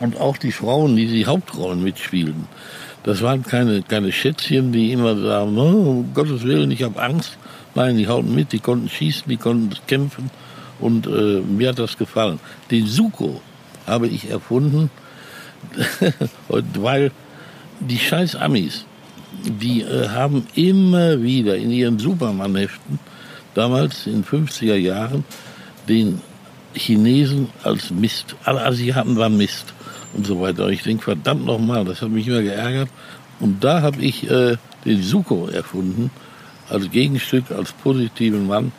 Und 0.00 0.20
auch 0.20 0.36
die 0.36 0.52
Frauen, 0.52 0.96
die 0.96 1.06
die 1.06 1.26
Hauptrollen 1.26 1.82
mitspielten, 1.82 2.46
das 3.04 3.22
waren 3.22 3.42
keine, 3.42 3.82
keine 3.82 4.12
Schätzchen, 4.12 4.72
die 4.72 4.92
immer 4.92 5.16
sagen, 5.16 5.58
oh, 5.58 5.90
um 5.90 6.14
Gottes 6.14 6.42
Willen, 6.44 6.70
ich 6.70 6.82
habe 6.82 7.02
Angst. 7.02 7.36
Nein, 7.74 7.96
die 7.96 8.06
hauten 8.06 8.34
mit, 8.34 8.52
die 8.52 8.58
konnten 8.58 8.88
schießen, 8.88 9.24
die 9.28 9.36
konnten 9.36 9.74
kämpfen. 9.86 10.30
Und 10.78 11.06
äh, 11.06 11.40
mir 11.40 11.70
hat 11.70 11.78
das 11.78 11.96
gefallen. 11.96 12.38
Den 12.70 12.86
Suko 12.86 13.40
habe 13.86 14.08
ich 14.08 14.30
erfunden, 14.30 14.90
und 16.48 16.82
weil 16.82 17.10
die 17.80 17.98
scheiß 17.98 18.36
Amis, 18.36 18.84
die 19.44 19.82
äh, 19.82 20.08
haben 20.08 20.46
immer 20.54 21.22
wieder 21.22 21.56
in 21.56 21.70
ihren 21.70 21.98
Superman-Heften, 21.98 22.98
damals 23.54 24.06
in 24.06 24.24
50er 24.24 24.76
Jahren, 24.76 25.24
den 25.88 26.20
Chinesen 26.74 27.48
als 27.62 27.90
Mist, 27.90 28.36
alle 28.44 28.64
Asiaten 28.64 29.16
waren 29.16 29.36
Mist 29.36 29.74
und 30.14 30.26
so 30.26 30.40
weiter. 30.40 30.66
Und 30.66 30.72
ich 30.72 30.82
denke, 30.82 31.04
verdammt 31.04 31.44
nochmal, 31.44 31.84
das 31.84 32.02
hat 32.02 32.10
mich 32.10 32.26
immer 32.26 32.42
geärgert. 32.42 32.88
Und 33.40 33.62
da 33.64 33.82
habe 33.82 34.00
ich 34.00 34.30
äh, 34.30 34.56
den 34.84 35.02
Suko 35.02 35.48
erfunden, 35.48 36.10
als 36.68 36.90
Gegenstück, 36.90 37.50
als 37.50 37.72
positiven 37.72 38.46
Mann. 38.46 38.72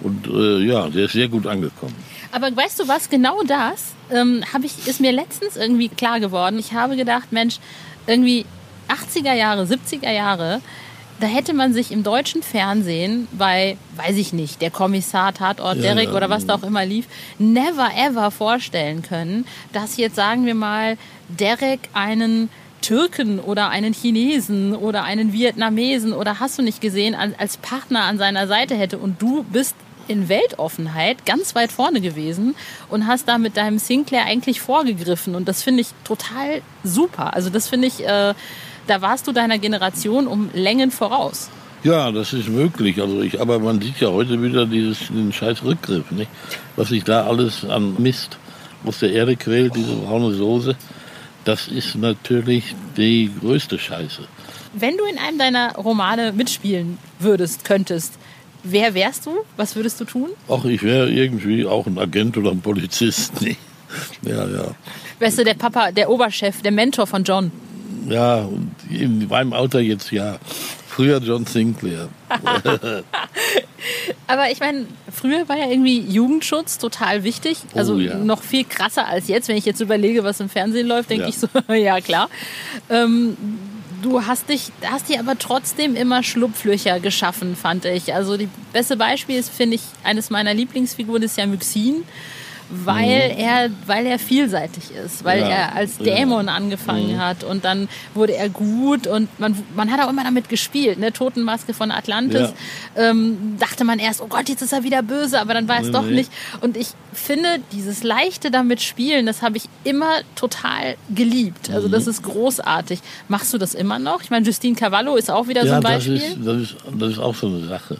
Und 0.00 0.26
äh, 0.28 0.60
ja, 0.64 0.88
der 0.88 1.06
ist 1.06 1.12
sehr 1.12 1.28
gut 1.28 1.46
angekommen. 1.46 1.96
Aber 2.36 2.54
weißt 2.54 2.80
du 2.80 2.86
was, 2.86 3.08
genau 3.08 3.42
das 3.44 3.94
ähm, 4.10 4.44
ich, 4.62 4.86
ist 4.86 5.00
mir 5.00 5.10
letztens 5.10 5.56
irgendwie 5.56 5.88
klar 5.88 6.20
geworden. 6.20 6.58
Ich 6.58 6.74
habe 6.74 6.94
gedacht, 6.94 7.32
Mensch, 7.32 7.60
irgendwie 8.06 8.44
80er 8.88 9.32
Jahre, 9.32 9.62
70er 9.62 10.12
Jahre, 10.12 10.60
da 11.18 11.26
hätte 11.26 11.54
man 11.54 11.72
sich 11.72 11.92
im 11.92 12.02
deutschen 12.02 12.42
Fernsehen 12.42 13.26
bei, 13.32 13.78
weiß 13.96 14.18
ich 14.18 14.34
nicht, 14.34 14.60
der 14.60 14.70
Kommissar 14.70 15.32
Tatort 15.32 15.78
Ja, 15.78 15.94
Derek 15.94 16.12
oder 16.12 16.28
was 16.28 16.44
da 16.44 16.56
auch 16.56 16.62
immer 16.62 16.84
lief, 16.84 17.06
never 17.38 17.88
ever 17.96 18.30
vorstellen 18.30 19.00
können, 19.00 19.46
dass 19.72 19.96
jetzt, 19.96 20.16
sagen 20.16 20.44
wir 20.44 20.54
mal, 20.54 20.98
Derek 21.30 21.88
einen 21.94 22.50
Türken 22.82 23.40
oder 23.40 23.70
einen 23.70 23.94
Chinesen 23.94 24.76
oder 24.76 25.04
einen 25.04 25.32
Vietnamesen 25.32 26.12
oder 26.12 26.38
hast 26.38 26.58
du 26.58 26.62
nicht 26.62 26.82
gesehen, 26.82 27.14
als 27.14 27.56
Partner 27.56 28.02
an 28.02 28.18
seiner 28.18 28.46
Seite 28.46 28.74
hätte 28.74 28.98
und 28.98 29.22
du 29.22 29.42
bist 29.44 29.74
in 30.08 30.28
Weltoffenheit 30.28 31.26
ganz 31.26 31.54
weit 31.54 31.72
vorne 31.72 32.00
gewesen 32.00 32.54
und 32.88 33.06
hast 33.06 33.28
da 33.28 33.38
mit 33.38 33.56
deinem 33.56 33.78
Sinclair 33.78 34.24
eigentlich 34.24 34.60
vorgegriffen 34.60 35.34
und 35.34 35.48
das 35.48 35.62
finde 35.62 35.82
ich 35.82 35.88
total 36.04 36.62
super. 36.84 37.34
Also 37.34 37.50
das 37.50 37.68
finde 37.68 37.88
ich, 37.88 38.04
äh, 38.04 38.34
da 38.86 39.02
warst 39.02 39.26
du 39.26 39.32
deiner 39.32 39.58
Generation 39.58 40.26
um 40.26 40.50
Längen 40.52 40.90
voraus. 40.90 41.50
Ja, 41.82 42.10
das 42.10 42.32
ist 42.32 42.48
möglich. 42.48 43.00
Also 43.00 43.20
ich, 43.20 43.40
aber 43.40 43.58
man 43.58 43.80
sieht 43.80 44.00
ja 44.00 44.08
heute 44.08 44.42
wieder 44.42 44.66
dieses, 44.66 45.06
den 45.08 45.32
scheiß 45.32 45.62
Rückgriff, 45.62 46.10
nicht? 46.10 46.30
Was 46.74 46.88
sich 46.88 47.04
da 47.04 47.26
alles 47.26 47.64
an 47.64 47.94
Mist 47.98 48.38
aus 48.84 48.98
der 49.00 49.12
Erde 49.12 49.36
quält, 49.36 49.76
diese 49.76 49.94
braune 49.94 50.32
Soße. 50.32 50.76
Das 51.44 51.68
ist 51.68 51.94
natürlich 51.94 52.74
die 52.96 53.30
größte 53.40 53.78
Scheiße. 53.78 54.22
Wenn 54.72 54.96
du 54.96 55.04
in 55.04 55.18
einem 55.18 55.38
deiner 55.38 55.76
Romane 55.76 56.32
mitspielen 56.32 56.98
würdest, 57.18 57.64
könntest, 57.64 58.14
wer 58.62 58.94
wärst 58.94 59.26
du? 59.26 59.30
Was 59.56 59.76
würdest 59.76 60.00
du 60.00 60.04
tun? 60.04 60.30
Ach, 60.48 60.64
ich 60.64 60.82
wäre 60.82 61.10
irgendwie 61.10 61.64
auch 61.66 61.86
ein 61.86 61.98
Agent 61.98 62.36
oder 62.36 62.50
ein 62.50 62.60
Polizist. 62.60 63.40
nicht? 63.42 63.58
Ja, 64.22 64.46
ja. 64.46 64.74
Wärst 65.18 65.38
du 65.38 65.44
der 65.44 65.54
Papa, 65.54 65.92
der 65.92 66.10
Oberchef, 66.10 66.60
der 66.62 66.72
Mentor 66.72 67.06
von 67.06 67.24
John? 67.24 67.50
Ja, 68.08 68.36
und 68.42 68.70
in 68.90 69.26
meinem 69.28 69.52
Alter 69.52 69.80
jetzt 69.80 70.10
ja. 70.12 70.38
Früher 70.88 71.18
John 71.18 71.44
Sinclair. 71.44 72.08
Aber 74.26 74.50
ich 74.50 74.60
meine, 74.60 74.86
früher 75.12 75.48
war 75.48 75.56
ja 75.58 75.68
irgendwie 75.70 76.00
Jugendschutz 76.00 76.78
total 76.78 77.22
wichtig. 77.22 77.58
Also 77.74 77.94
Oh, 77.94 77.98
ja. 77.98 78.16
noch 78.16 78.42
viel 78.42 78.64
krasser 78.64 79.06
als 79.06 79.28
jetzt. 79.28 79.48
Wenn 79.48 79.56
ich 79.56 79.64
jetzt 79.66 79.80
überlege, 79.80 80.24
was 80.24 80.40
im 80.40 80.48
Fernsehen 80.48 80.86
läuft, 80.86 81.10
denke 81.10 81.24
Ja. 81.24 81.28
ich 81.28 81.38
so, 81.38 81.48
ja 81.74 82.00
klar. 82.00 82.28
Ähm, 82.90 83.36
du 84.06 84.24
hast 84.24 84.48
dich, 84.48 84.70
hast 84.84 85.08
dir 85.08 85.18
aber 85.18 85.36
trotzdem 85.36 85.96
immer 85.96 86.22
Schlupflöcher 86.22 87.00
geschaffen, 87.00 87.56
fand 87.56 87.84
ich. 87.84 88.14
Also 88.14 88.36
die 88.36 88.48
beste 88.72 88.96
Beispiel 88.96 89.36
ist, 89.36 89.50
finde 89.50 89.76
ich, 89.76 89.82
eines 90.04 90.30
meiner 90.30 90.54
Lieblingsfiguren 90.54 91.22
ist 91.24 91.36
ja 91.36 91.46
Myxin. 91.46 92.04
Weil 92.68 93.34
er, 93.38 93.70
weil 93.86 94.06
er 94.06 94.18
vielseitig 94.18 94.90
ist, 94.90 95.24
weil 95.24 95.42
Mhm. 95.44 95.50
Ja, 95.50 95.56
er 95.56 95.74
als 95.76 95.98
ja. 95.98 96.04
Dämon 96.16 96.48
angefangen 96.48 97.20
hat 97.20 97.44
und 97.44 97.64
dann 97.64 97.88
wurde 98.14 98.34
er 98.34 98.48
gut 98.48 99.06
und 99.06 99.28
man, 99.38 99.56
man 99.76 99.90
hat 99.92 100.00
auch 100.04 100.10
immer 100.10 100.24
damit 100.24 100.48
gespielt, 100.48 100.98
ne? 100.98 101.12
Totenmaske 101.12 101.74
von 101.74 101.90
Atlantis. 101.92 102.52
Ähm, 102.96 103.56
dachte 103.60 103.84
man 103.84 103.98
erst, 103.98 104.20
oh 104.20 104.26
Gott, 104.26 104.48
jetzt 104.48 104.62
ist 104.62 104.72
er 104.72 104.82
wieder 104.82 105.02
böse, 105.02 105.40
aber 105.40 105.54
dann 105.54 105.68
war 105.68 105.78
es 105.80 105.86
Nee, 105.86 105.92
doch 105.92 106.02
nee. 106.02 106.14
nicht. 106.16 106.30
Und 106.60 106.76
ich 106.76 106.88
finde, 107.12 107.60
dieses 107.72 108.02
leichte 108.02 108.50
damit 108.50 108.82
spielen, 108.82 109.26
das 109.26 109.42
habe 109.42 109.56
ich 109.58 109.64
immer 109.84 110.10
total 110.34 110.96
geliebt. 111.14 111.70
Also 111.70 111.86
Mhm. 111.88 111.92
das 111.92 112.06
ist 112.06 112.22
großartig. 112.24 113.00
Machst 113.28 113.54
du 113.54 113.58
das 113.58 113.74
immer 113.74 113.98
noch? 113.98 114.22
Ich 114.22 114.30
meine, 114.30 114.44
Justine 114.44 114.74
Cavallo 114.76 115.14
ist 115.16 115.30
auch 115.30 115.46
wieder 115.48 115.64
so 115.66 115.72
ein 115.74 115.82
das 115.82 115.92
Beispiel. 115.92 116.16
ist, 116.16 116.36
das, 116.44 116.56
ist, 116.62 116.76
das 116.98 117.12
ist 117.12 117.18
auch 117.18 117.34
so 117.34 117.46
eine 117.46 117.64
Sache. 117.66 117.98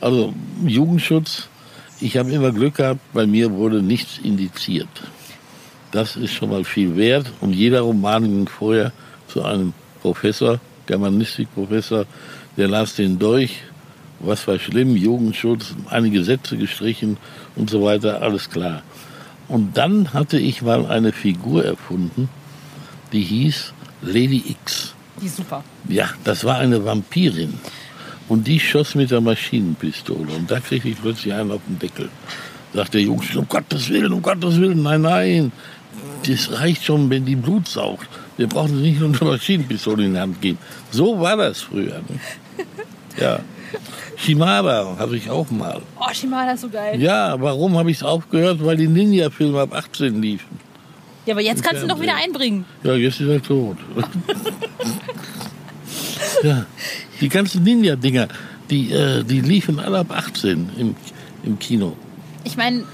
Also 0.00 0.32
Jugendschutz, 0.64 1.48
ich 2.00 2.16
habe 2.16 2.30
immer 2.30 2.52
Glück 2.52 2.76
gehabt, 2.76 3.00
bei 3.12 3.26
mir 3.26 3.52
wurde 3.52 3.82
nichts 3.82 4.18
indiziert. 4.22 4.88
Das 5.92 6.16
ist 6.16 6.32
schon 6.32 6.50
mal 6.50 6.64
viel 6.64 6.96
wert. 6.96 7.32
Und 7.40 7.52
jeder 7.52 7.80
Roman 7.80 8.24
ging 8.24 8.48
vorher 8.48 8.92
zu 9.28 9.42
einem 9.42 9.72
Professor, 10.02 10.60
Germanistikprofessor, 10.86 12.06
der 12.56 12.68
las 12.68 12.96
den 12.96 13.18
durch. 13.18 13.62
Was 14.20 14.46
war 14.46 14.58
schlimm? 14.58 14.96
Jugendschutz, 14.96 15.74
einige 15.90 16.24
Sätze 16.24 16.56
gestrichen 16.56 17.16
und 17.54 17.70
so 17.70 17.82
weiter, 17.82 18.22
alles 18.22 18.48
klar. 18.48 18.82
Und 19.48 19.76
dann 19.76 20.12
hatte 20.12 20.38
ich 20.38 20.62
mal 20.62 20.86
eine 20.86 21.12
Figur 21.12 21.64
erfunden, 21.64 22.28
die 23.12 23.22
hieß 23.22 23.72
Lady 24.02 24.42
X. 24.48 24.94
Die 25.20 25.26
ist 25.26 25.36
super. 25.36 25.62
Ja, 25.88 26.10
das 26.24 26.44
war 26.44 26.58
eine 26.58 26.84
Vampirin. 26.84 27.54
Und 28.28 28.46
die 28.46 28.58
schoss 28.58 28.94
mit 28.94 29.10
der 29.10 29.20
Maschinenpistole. 29.20 30.32
Und 30.32 30.50
da 30.50 30.60
kriegte 30.60 30.88
ich 30.88 31.00
plötzlich 31.00 31.32
einen 31.32 31.52
auf 31.52 31.60
den 31.66 31.78
Deckel. 31.78 32.08
Sagt 32.74 32.94
der 32.94 33.02
Jungs, 33.02 33.34
um 33.36 33.48
Gottes 33.48 33.88
Willen, 33.88 34.12
um 34.12 34.22
Gottes 34.22 34.60
Willen, 34.60 34.82
nein, 34.82 35.02
nein. 35.02 35.52
Das 36.26 36.50
reicht 36.60 36.84
schon, 36.84 37.08
wenn 37.08 37.24
die 37.24 37.36
Blut 37.36 37.68
saugt. 37.68 38.08
Wir 38.36 38.48
brauchen 38.48 38.82
nicht 38.82 39.00
nur 39.00 39.08
eine 39.08 39.30
Maschinenpistole 39.30 40.04
in 40.04 40.14
die 40.14 40.20
Hand 40.20 40.40
geben. 40.42 40.58
So 40.90 41.18
war 41.20 41.36
das 41.36 41.62
früher. 41.62 42.02
Ne? 42.08 42.20
Ja. 43.18 43.40
Shimada 44.16 44.94
hatte 44.98 45.16
ich 45.16 45.30
auch 45.30 45.50
mal. 45.50 45.80
Oh, 45.98 46.12
Shimada 46.12 46.52
ist 46.52 46.60
so 46.60 46.68
geil. 46.68 47.00
Ja, 47.00 47.40
warum 47.40 47.78
habe 47.78 47.90
ich 47.90 47.98
es 47.98 48.02
aufgehört? 48.02 48.62
Weil 48.62 48.76
die 48.76 48.88
Ninja-Filme 48.88 49.60
ab 49.60 49.74
18 49.74 50.20
liefen. 50.20 50.60
Ja, 51.26 51.34
aber 51.34 51.42
jetzt 51.42 51.62
kannst 51.62 51.82
du 51.82 51.86
ihn 51.86 51.88
doch 51.88 52.00
wieder 52.00 52.14
einbringen. 52.14 52.64
Ja, 52.82 52.94
jetzt 52.94 53.20
ist 53.20 53.28
er 53.28 53.42
tot. 53.42 53.78
ja, 56.42 56.66
die 57.20 57.28
ganzen 57.28 57.62
Ninja-Dinger, 57.62 58.28
die, 58.70 58.92
äh, 58.92 59.22
die 59.24 59.40
liefen 59.40 59.78
alle 59.80 59.98
ab 60.00 60.10
18 60.10 60.70
im, 60.78 60.96
im 61.44 61.58
Kino. 61.58 61.92
Ich 62.44 62.56
meine, 62.56 62.84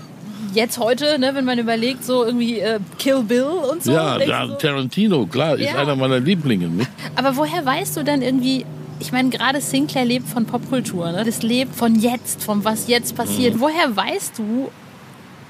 jetzt 0.55 0.79
heute, 0.79 1.19
ne, 1.19 1.35
wenn 1.35 1.45
man 1.45 1.59
überlegt, 1.59 2.05
so 2.05 2.25
irgendwie 2.25 2.59
äh, 2.61 2.79
Kill 2.99 3.23
Bill 3.23 3.45
und 3.45 3.83
so. 3.83 3.93
ja, 3.93 4.19
ja, 4.21 4.47
so, 4.47 4.55
Tarantino, 4.55 5.27
klar, 5.27 5.57
ist 5.57 5.73
Ja. 5.73 5.81
einer 5.81 5.97
meiner 5.97 6.21
Lieblinge. 6.21 6.69
Ne? 6.69 6.87
Aber 7.17 7.37
woher 7.37 7.65
weißt 7.65 7.97
du 7.97 8.03
denn 8.05 8.23
irgendwie, 8.23 8.65
ich 9.01 9.13
meine, 9.13 9.31
gerade 9.31 9.61
Sinclair 9.61 10.05
lebt 10.05 10.29
von 10.29 10.45
Popkultur, 10.47 11.11
ne? 11.13 11.25
das 11.25 11.43
lebt 11.43 11.75
von 11.75 11.95
jetzt, 11.99 12.43
von 12.43 12.65
was 12.65 12.87
jetzt 12.89 13.13
Mhm. 13.13 13.17
passiert. 13.17 13.61
Woher 13.61 13.95
weißt 13.97 14.39
du 14.39 14.71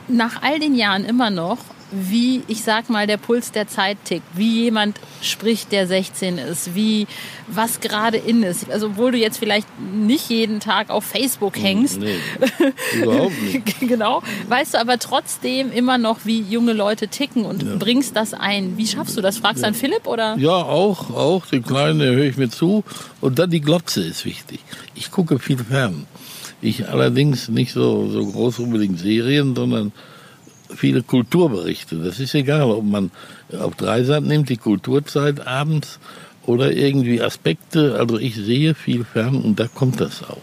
nach 0.08 0.42
all 0.42 0.58
den 0.58 0.74
Jahren 0.74 1.04
immer 1.04 1.30
noch, 1.30 1.58
wie, 1.92 2.42
ich 2.48 2.62
sag 2.64 2.90
mal, 2.90 3.06
der 3.06 3.16
Puls 3.18 3.52
der 3.52 3.68
Zeit 3.68 3.98
tickt, 4.04 4.26
wie 4.34 4.62
jemand 4.64 4.98
spricht, 5.20 5.72
der 5.72 5.86
16 5.86 6.38
ist, 6.38 6.74
wie, 6.74 7.06
was 7.46 7.80
gerade 7.80 8.16
in 8.16 8.42
ist. 8.42 8.70
Also, 8.70 8.86
obwohl 8.86 9.12
du 9.12 9.18
jetzt 9.18 9.38
vielleicht 9.38 9.66
nicht 9.80 10.28
jeden 10.30 10.60
Tag 10.60 10.90
auf 10.90 11.04
Facebook 11.04 11.58
hängst, 11.58 12.00
Nee, 12.00 12.16
überhaupt 13.02 13.42
nicht. 13.42 13.80
genau, 13.80 14.22
weißt 14.48 14.74
du 14.74 14.80
aber 14.80 14.98
trotzdem 14.98 15.70
immer 15.70 15.98
noch, 15.98 16.20
wie 16.24 16.40
junge 16.40 16.72
Leute 16.72 17.08
ticken 17.08 17.44
und 17.44 17.78
bringst 17.78 18.16
das 18.16 18.34
ein. 18.34 18.76
Wie 18.76 18.86
schaffst 18.86 19.16
du 19.16 19.20
das? 19.20 19.38
Fragst 19.38 19.62
du 19.62 19.66
an 19.66 19.74
Philipp 19.74 20.06
oder? 20.06 20.36
Ja, 20.38 20.56
auch, 20.56 21.10
auch, 21.10 21.46
den 21.46 21.62
Kleinen, 21.62 22.00
höre 22.00 22.24
ich 22.24 22.36
mir 22.36 22.48
zu. 22.48 22.84
Und 23.20 23.38
dann 23.38 23.50
die 23.50 23.60
Glotze 23.60 24.02
ist 24.02 24.24
wichtig. 24.24 24.60
Ich 24.94 25.10
gucke 25.10 25.38
viel 25.38 25.58
fern. 25.58 26.06
Ich 26.60 26.88
allerdings 26.88 27.48
nicht 27.48 27.72
so, 27.72 28.08
so 28.08 28.24
groß 28.24 28.60
unbedingt 28.60 28.98
Serien, 28.98 29.54
sondern 29.54 29.92
viele 30.74 31.02
Kulturberichte. 31.02 31.96
Das 31.96 32.20
ist 32.20 32.34
egal, 32.34 32.62
ob 32.62 32.84
man 32.84 33.10
auf 33.58 33.74
Dreisat 33.76 34.24
nimmt, 34.24 34.48
die 34.48 34.56
Kulturzeit 34.56 35.46
abends 35.46 35.98
oder 36.46 36.72
irgendwie 36.72 37.22
Aspekte. 37.22 37.96
Also 37.98 38.18
ich 38.18 38.34
sehe 38.34 38.74
viel 38.74 39.04
fern 39.04 39.36
und 39.36 39.60
da 39.60 39.68
kommt 39.68 40.00
das 40.00 40.22
auch. 40.22 40.38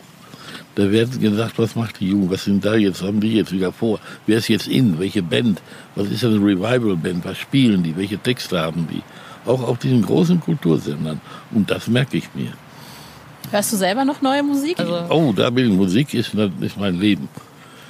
Da 0.76 0.92
wird 0.92 1.20
gesagt, 1.20 1.58
was 1.58 1.76
macht 1.76 2.00
die 2.00 2.10
Jugend, 2.10 2.32
was 2.32 2.46
sind 2.46 2.64
da 2.64 2.76
jetzt, 2.76 3.02
haben 3.02 3.20
die 3.20 3.34
jetzt 3.34 3.52
wieder 3.52 3.74
vor, 3.74 4.00
wer 4.28 4.38
ist 4.38 4.48
jetzt 4.48 4.68
in, 4.68 4.98
welche 5.00 5.22
Band, 5.22 5.62
was 5.96 6.10
ist 6.10 6.24
eine 6.24 6.38
Revival-Band, 6.38 7.26
was 7.26 7.38
spielen 7.38 7.84
die, 7.84 7.98
welche 7.98 8.18
Texte 8.18 8.60
haben 8.60 8.88
die. 8.90 9.02
Auch 9.50 9.62
auf 9.62 9.80
diesen 9.80 10.02
großen 10.02 10.40
Kultursendern. 10.40 11.20
Und 11.52 11.70
das 11.70 11.88
merke 11.88 12.18
ich 12.18 12.30
mir. 12.34 12.54
Hörst 13.52 13.74
du 13.74 13.78
selber 13.78 14.06
noch 14.06 14.22
neue 14.22 14.44
Musik? 14.44 14.80
Also, 14.80 15.06
Oh, 15.10 15.34
da 15.36 15.50
bin 15.50 15.72
ich, 15.72 15.78
Musik 15.78 16.14
ist, 16.14 16.34
ist 16.62 16.78
mein 16.78 17.00
Leben. 17.00 17.28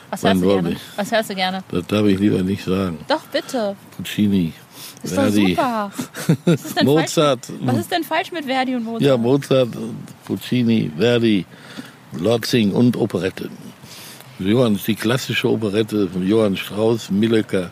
Was 0.10 0.24
hörst 0.24 0.42
du 0.42 0.48
gerne? 0.48 0.76
Was 0.96 1.12
hörst 1.12 1.30
du 1.30 1.36
gerne? 1.36 1.64
Das 1.72 1.88
darf 1.88 2.06
ich 2.06 2.20
lieber 2.20 2.42
nicht 2.44 2.64
sagen. 2.64 3.00
Doch, 3.08 3.24
bitte. 3.32 3.76
Puccini, 3.96 4.54
Ist 5.04 5.16
doch 5.16 5.24
Verdi, 5.24 5.50
super. 5.50 5.92
Was 6.46 6.66
ist 6.66 6.84
Mozart. 6.84 7.46
Falsch 7.46 7.60
was 7.62 7.78
ist 7.78 7.92
denn 7.92 8.04
falsch 8.04 8.32
mit 8.32 8.46
Verdi 8.46 8.76
und 8.76 8.84
Mozart? 8.84 9.02
Ja, 9.04 9.18
Mozart, 9.18 9.70
Puccini, 10.26 10.92
Verdi, 10.98 11.46
Lotzing 12.18 12.72
und 12.72 12.98
Operette. 12.98 13.50
Johann, 14.40 14.80
die 14.88 14.96
klassische 14.96 15.50
Operette 15.50 16.08
von 16.08 16.26
Johann 16.26 16.56
Strauss, 16.56 17.12
Milleke, 17.12 17.70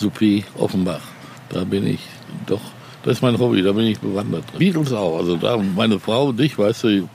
Suppé, 0.00 0.44
Offenbach. 0.56 1.02
Da 1.50 1.64
bin 1.64 1.86
ich 1.86 2.00
doch, 2.46 2.60
das 3.02 3.14
ist 3.14 3.22
mein 3.22 3.38
Hobby, 3.38 3.62
da 3.62 3.72
bin 3.72 3.86
ich 3.86 3.98
bewandert. 4.00 4.44
Beatles 4.56 4.92
auch, 4.92 5.18
also 5.18 5.36
da 5.36 5.58
meine 5.58 6.00
Frau 6.00 6.28
und 6.28 6.40
ich, 6.40 6.56
weißt 6.58 6.84
du, 6.84 7.08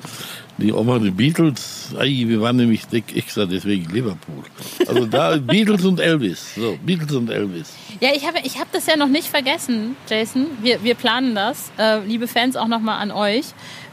die 0.57 0.71
Oma 0.71 0.99
die 0.99 1.11
Beatles, 1.11 1.93
ei, 1.97 2.23
wir 2.25 2.39
waren 2.41 2.55
nämlich 2.55 2.83
extra 2.91 3.45
deswegen 3.45 3.91
Liverpool. 3.91 4.43
Also 4.87 5.05
da 5.05 5.35
Beatles 5.41 5.83
und 5.83 5.99
Elvis, 5.99 6.55
so 6.55 6.77
Beatles 6.85 7.13
und 7.13 7.29
Elvis. 7.29 7.73
Ja, 7.99 8.09
ich 8.13 8.25
habe 8.25 8.39
ich 8.43 8.59
hab 8.59 8.71
das 8.71 8.85
ja 8.87 8.95
noch 8.95 9.09
nicht 9.09 9.27
vergessen, 9.27 9.95
Jason. 10.09 10.47
Wir, 10.61 10.83
wir 10.83 10.95
planen 10.95 11.35
das. 11.35 11.71
Äh, 11.77 12.05
liebe 12.05 12.27
Fans, 12.27 12.55
auch 12.55 12.67
nochmal 12.67 13.01
an 13.01 13.11
euch. 13.11 13.45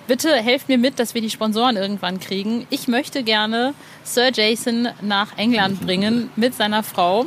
Bitte 0.08 0.34
helft 0.34 0.68
mir 0.68 0.78
mit, 0.78 0.98
dass 0.98 1.14
wir 1.14 1.22
die 1.22 1.30
Sponsoren 1.30 1.76
irgendwann 1.76 2.18
kriegen. 2.18 2.66
Ich 2.70 2.88
möchte 2.88 3.22
gerne 3.22 3.72
Sir 4.02 4.30
Jason 4.32 4.88
nach 5.00 5.38
England 5.38 5.80
bringen 5.80 6.28
mit 6.34 6.54
seiner 6.54 6.82
Frau. 6.82 7.26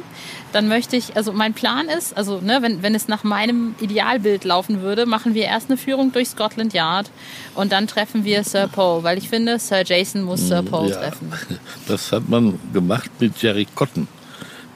Dann 0.52 0.68
möchte 0.68 0.98
ich, 0.98 1.16
also 1.16 1.32
mein 1.32 1.54
Plan 1.54 1.88
ist, 1.88 2.16
also 2.16 2.42
ne, 2.42 2.60
wenn, 2.62 2.82
wenn 2.84 2.94
es 2.94 3.08
nach 3.08 3.24
meinem 3.24 3.76
Idealbild 3.80 4.44
laufen 4.44 4.82
würde, 4.82 5.06
machen 5.06 5.34
wir 5.34 5.46
erst 5.46 5.70
eine 5.70 5.78
Führung 5.78 6.12
durch 6.12 6.30
Scotland 6.30 6.74
Yard 6.74 7.10
und 7.56 7.72
dann 7.72 7.88
treffen 7.88 8.26
wir 8.26 8.44
Sir 8.44 8.68
Paul, 8.68 9.04
weil 9.04 9.18
ich 9.18 9.30
finde, 9.30 9.58
Sir 9.58 9.84
Jason 9.86 10.24
muss 10.24 10.48
Sir 10.48 10.62
Paul 10.62 10.90
Ja, 10.90 10.98
treffen. 10.98 11.32
das 11.88 12.12
hat 12.12 12.28
man 12.28 12.60
gemacht 12.74 13.10
mit 13.20 13.42
Jerry 13.42 13.68
Cotton. 13.74 14.08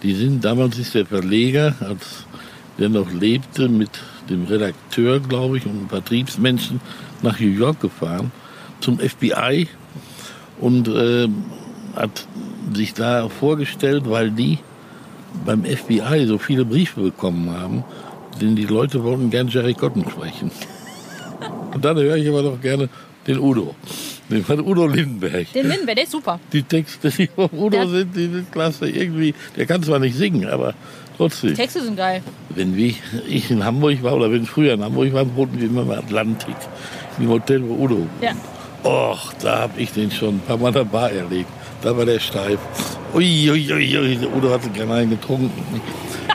Die 0.04 0.16
sind, 0.16 0.44
damals 0.46 0.78
ist 0.78 0.96
der 0.96 1.06
Verleger, 1.06 1.76
als 1.82 2.26
der 2.78 2.88
noch 2.88 3.12
lebte, 3.12 3.68
mit 3.68 3.90
dem 4.30 4.46
Redakteur, 4.46 5.20
glaube 5.20 5.58
ich, 5.58 5.66
und 5.66 5.72
einem 5.72 5.90
Vertriebsmenschen 5.90 6.80
nach 7.22 7.40
New 7.40 7.48
York 7.48 7.80
gefahren 7.80 8.32
zum 8.80 9.00
FBI 9.00 9.68
und 10.60 10.88
äh, 10.88 11.28
hat 11.96 12.28
sich 12.74 12.94
da 12.94 13.30
vorgestellt, 13.30 14.04
weil 14.10 14.32
die 14.32 14.60
beim 15.46 15.64
FBI 15.64 16.26
so 16.26 16.38
viele 16.38 16.66
Briefe 16.66 17.02
bekommen 17.02 17.52
haben, 17.52 17.84
denn 18.42 18.56
die 18.56 18.66
Leute 18.66 19.04
wollten 19.04 19.30
gern 19.30 19.48
Jerry 19.48 19.74
Cotton 19.74 20.06
sprechen. 20.10 20.52
Und 21.74 21.86
dann 21.86 21.98
höre 21.98 22.16
ich 22.16 22.28
aber 22.28 22.42
doch 22.42 22.60
gerne 22.60 22.90
den 23.28 23.40
Udo, 23.40 23.76
den 24.30 24.44
von 24.46 24.60
Udo 24.62 24.88
Lindenberg 24.88 25.52
Den 25.54 25.68
Lindenberg, 25.68 25.96
der 25.96 26.04
ist 26.06 26.12
super. 26.12 26.40
die 26.54 26.64
Texte, 26.64 27.10
die 27.10 27.28
von 27.28 27.50
Udo 27.52 27.70
Der- 27.78 27.88
sind, 27.88 28.16
die 28.16 28.28
sind 28.28 28.52
klasse. 28.52 28.90
Irgendwie, 28.90 29.34
der 29.56 29.66
kann 29.66 29.82
zwar 29.84 30.00
nicht 30.00 30.16
singen, 30.16 30.48
aber 30.48 30.74
trotzdem. 31.18 31.56
Texte 31.56 31.84
sind 31.84 31.96
geil. 31.98 32.22
Wenn 32.50 32.78
ich 32.78 33.50
in 33.52 33.64
Hamburg 33.66 34.02
war 34.04 34.16
oder 34.16 34.32
wenn 34.32 34.44
ich 34.44 34.50
früher 34.50 34.74
in 34.74 34.84
Hamburg 34.84 35.14
war, 35.14 35.36
wohnten 35.36 35.60
wir 35.60 35.68
immer 35.68 35.82
im 35.82 35.92
Atlantik. 35.92 36.56
Im 37.20 37.30
Hotel 37.30 37.62
wo 37.68 37.74
Udo. 37.84 38.08
Ja. 38.22 38.32
Och, 38.84 39.34
da 39.42 39.60
habe 39.64 39.82
ich 39.82 39.92
den 39.92 40.10
schon 40.12 40.36
ein 40.36 40.42
paar 40.48 40.58
Mal 40.58 40.72
dabei 40.72 41.12
erlebt. 41.12 41.50
Da 41.82 41.96
war 41.98 42.06
der 42.06 42.20
steif. 42.20 42.60
Ui, 43.14 43.50
ui, 43.52 43.74
ui, 43.74 43.98
ui. 43.98 44.20
Udo 44.38 44.52
hatte 44.54 44.70
gerne 44.70 44.94
einen 44.94 45.10
getrunken. 45.12 45.52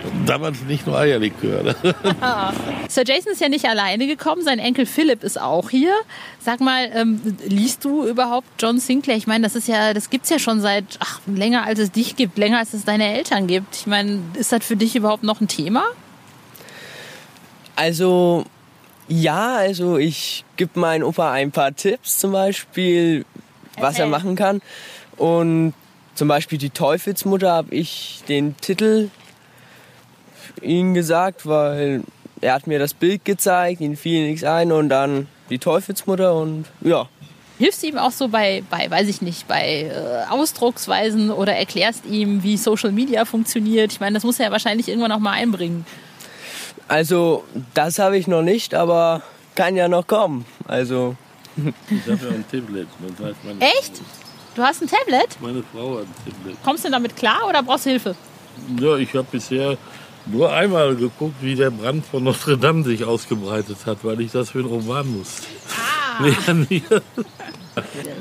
damals 0.27 0.63
nicht 0.63 0.87
nur 0.87 0.99
Eierlikör. 0.99 1.63
Ne? 1.63 1.77
Sir 2.89 3.05
Jason 3.07 3.33
ist 3.33 3.41
ja 3.41 3.49
nicht 3.49 3.67
alleine 3.67 4.07
gekommen, 4.07 4.43
sein 4.43 4.59
Enkel 4.59 4.87
Philipp 4.87 5.25
ist 5.25 5.41
auch 5.41 5.71
hier. 5.71 5.95
Sag 6.41 6.61
mal, 6.61 6.91
ähm, 6.95 7.37
liest 7.47 7.85
du 7.85 8.07
überhaupt 8.07 8.47
John 8.59 8.79
Sinclair? 8.79 9.17
Ich 9.17 9.27
meine, 9.27 9.45
das 9.45 9.55
ist 9.57 9.69
ja, 9.69 9.95
das 9.95 10.11
gibt's 10.11 10.31
ja 10.31 10.39
schon 10.39 10.61
seit 10.61 10.85
ach, 11.01 11.21
länger 11.27 11.65
als 11.65 11.79
es 11.79 11.91
dich 11.91 12.17
gibt, 12.17 12.39
länger 12.39 12.59
als 12.59 12.75
es 12.75 12.85
deine 12.85 13.15
Eltern 13.15 13.47
gibt. 13.47 13.77
Ich 13.77 13.87
meine, 13.87 14.21
ist 14.35 14.53
das 14.53 14.65
für 14.65 14.77
dich 14.77 14.97
überhaupt 14.97 15.23
noch 15.23 15.41
ein 15.41 15.49
Thema? 15.49 15.85
Also 17.77 18.45
ja, 19.09 19.57
also 19.57 19.99
ich 19.99 20.45
gebe 20.57 20.79
meinem 20.81 21.05
Opa 21.05 21.33
ein 21.33 21.51
paar 21.51 21.75
Tipps, 21.75 22.19
zum 22.19 22.33
Beispiel, 22.33 23.25
was 23.77 23.99
er 23.99 24.05
Erzähl. 24.05 24.07
machen 24.07 24.37
kann. 24.37 24.63
Und 25.17 25.75
zum 26.15 26.29
Beispiel 26.29 26.59
die 26.59 26.71
Teufelsmutter 26.71 27.53
habe 27.53 27.75
ich 27.75 28.23
den 28.29 28.57
Titel 28.57 29.11
ihm 30.65 30.95
gesagt, 30.95 31.47
weil 31.47 32.03
er 32.41 32.55
hat 32.55 32.67
mir 32.67 32.79
das 32.79 32.95
Bild 32.95 33.25
gezeigt, 33.25 33.81
ihm 33.81 33.97
fiel 33.97 34.29
nichts 34.29 34.45
ein 34.45 34.73
und 34.73 34.89
dann 34.89 35.27
die 35.51 35.59
Teufelsmutter 35.59 36.35
und 36.35 36.67
ja. 36.81 37.09
Hilfst 37.59 37.83
du 37.83 37.87
ihm 37.87 37.99
auch 37.99 38.11
so 38.11 38.29
bei, 38.29 38.65
bei 38.69 38.91
weiß 38.91 39.09
ich 39.09 39.23
nicht, 39.23 39.47
bei 39.47 39.83
äh, 39.83 40.31
Ausdrucksweisen 40.31 41.31
oder 41.31 41.55
erklärst 41.55 42.05
ihm, 42.05 42.43
wie 42.43 42.57
Social 42.57 42.91
Media 42.91 43.25
funktioniert? 43.25 43.93
Ich 43.93 44.01
meine, 44.01 44.15
das 44.15 44.25
muss 44.25 44.41
er 44.41 44.47
ja 44.47 44.53
wahrscheinlich 44.53 44.89
irgendwann 44.89 45.11
noch 45.11 45.21
mal 45.21 45.33
einbringen. 45.33 45.87
Also 46.89 47.45
das 47.75 47.99
habe 47.99 48.19
ich 48.19 48.27
noch 48.27 48.43
nicht, 48.43 48.75
aber 48.75 49.23
kann 49.55 49.77
ja 49.77 49.89
noch 49.89 50.07
kommen. 50.07 50.45
Also 50.67 51.17
Ich 51.57 52.11
habe 52.11 52.27
ja 52.27 52.33
ein 52.33 52.45
Tablet. 52.51 52.89
Das 53.17 53.27
heißt 53.27 53.45
meine 53.45 53.61
Echt? 53.61 54.01
Du 54.55 54.63
hast 54.63 54.83
ein 54.83 54.89
Tablet? 54.89 55.41
Meine 55.41 55.63
Frau 55.73 55.99
hat 55.99 56.05
ein 56.05 56.33
Tablet. 56.33 56.57
Kommst 56.65 56.85
du 56.85 56.91
damit 56.91 57.17
klar 57.17 57.47
oder 57.49 57.63
brauchst 57.63 57.87
du 57.87 57.91
Hilfe? 57.91 58.15
Ja, 58.81 58.97
ich 58.97 59.13
habe 59.15 59.27
bisher 59.31 59.77
nur 60.27 60.53
einmal 60.53 60.95
geguckt, 60.97 61.37
wie 61.41 61.55
der 61.55 61.71
Brand 61.71 62.05
von 62.07 62.25
Notre 62.25 62.57
Dame 62.57 62.83
sich 62.85 63.05
ausgebreitet 63.05 63.79
hat, 63.87 63.99
weil 64.03 64.21
ich 64.21 64.33
das 64.33 64.51
für 64.51 64.61
einen 64.61 64.69
Roman 64.69 65.07
musste. 65.07 65.47
Ah. 66.19 66.25
Lernen 66.25 66.67
wir. 66.69 67.03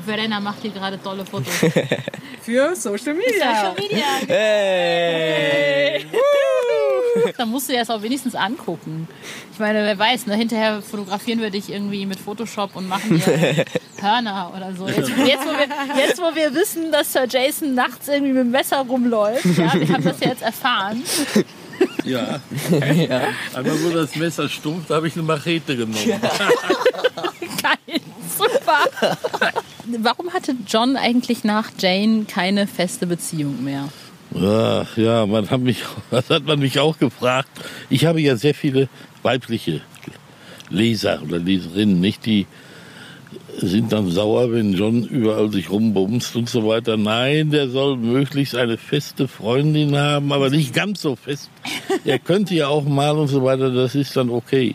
Verena 0.04 0.40
macht 0.40 0.62
hier 0.62 0.72
gerade 0.72 1.00
tolle 1.00 1.24
Fotos. 1.24 1.54
Für 2.42 2.74
Social 2.74 3.14
Media. 3.14 3.54
Social 3.54 3.74
Media. 3.78 4.04
hey. 4.26 6.04
Dann 7.38 7.48
musst 7.48 7.68
du 7.68 7.72
dir 7.72 7.78
das 7.80 7.90
auch 7.90 8.02
wenigstens 8.02 8.34
angucken. 8.34 9.08
Ich 9.52 9.58
meine, 9.58 9.84
wer 9.84 9.98
weiß, 9.98 10.26
ne? 10.26 10.34
hinterher 10.34 10.82
fotografieren 10.82 11.40
wir 11.40 11.50
dich 11.50 11.70
irgendwie 11.70 12.06
mit 12.06 12.18
Photoshop 12.18 12.74
und 12.74 12.88
machen 12.88 13.22
dir 13.24 13.64
Hörner 14.00 14.52
oder 14.54 14.74
so. 14.74 14.88
Jetzt, 14.88 15.10
jetzt, 15.10 15.46
wo 15.46 15.52
wir, 15.52 15.68
jetzt, 16.04 16.18
wo 16.20 16.34
wir 16.34 16.54
wissen, 16.54 16.90
dass 16.90 17.12
Sir 17.12 17.26
Jason 17.28 17.74
nachts 17.74 18.08
irgendwie 18.08 18.32
mit 18.32 18.42
dem 18.42 18.50
Messer 18.50 18.78
rumläuft, 18.78 19.44
ja, 19.56 19.72
wir 19.72 19.88
haben 19.88 20.04
das 20.04 20.20
ja 20.20 20.28
jetzt 20.28 20.42
erfahren. 20.42 21.02
Ja. 22.04 22.38
Einmal 23.54 23.82
wo 23.82 23.88
das 23.88 24.14
Messer 24.16 24.46
stumpft, 24.48 24.90
habe 24.90 25.08
ich 25.08 25.14
eine 25.14 25.22
Machete 25.22 25.74
genommen. 25.74 25.96
Geil, 27.62 28.00
super. 28.38 29.16
Warum 30.00 30.30
hatte 30.34 30.54
John 30.68 30.96
eigentlich 30.96 31.44
nach 31.44 31.70
Jane 31.78 32.26
keine 32.26 32.66
feste 32.66 33.06
Beziehung 33.06 33.64
mehr? 33.64 33.88
Ach, 34.34 34.96
ja, 34.96 35.26
man 35.26 35.48
hat 35.48 35.60
mich, 35.60 35.82
das 36.10 36.28
hat 36.30 36.44
man 36.44 36.58
mich 36.58 36.78
auch 36.78 36.98
gefragt. 36.98 37.48
Ich 37.88 38.04
habe 38.04 38.20
ja 38.20 38.36
sehr 38.36 38.54
viele 38.54 38.88
weibliche 39.22 39.80
Leser 40.70 41.22
oder 41.22 41.38
Leserinnen, 41.38 42.00
nicht 42.00 42.26
die 42.26 42.46
sind 43.58 43.92
dann 43.92 44.10
sauer, 44.10 44.52
wenn 44.52 44.72
John 44.72 45.04
überall 45.04 45.50
sich 45.50 45.70
rumbumst 45.70 46.34
und 46.36 46.48
so 46.48 46.66
weiter. 46.66 46.96
Nein, 46.96 47.50
der 47.50 47.68
soll 47.68 47.96
möglichst 47.96 48.54
eine 48.56 48.76
feste 48.76 49.28
Freundin 49.28 49.96
haben, 49.96 50.32
aber 50.32 50.50
nicht 50.50 50.74
ganz 50.74 51.02
so 51.02 51.16
fest. 51.16 51.50
Er 52.04 52.18
könnte 52.30 52.54
ja 52.54 52.68
auch 52.68 52.84
mal 52.84 53.16
und 53.16 53.28
so 53.28 53.42
weiter, 53.44 53.70
das 53.70 53.94
ist 53.94 54.16
dann 54.16 54.30
okay. 54.30 54.74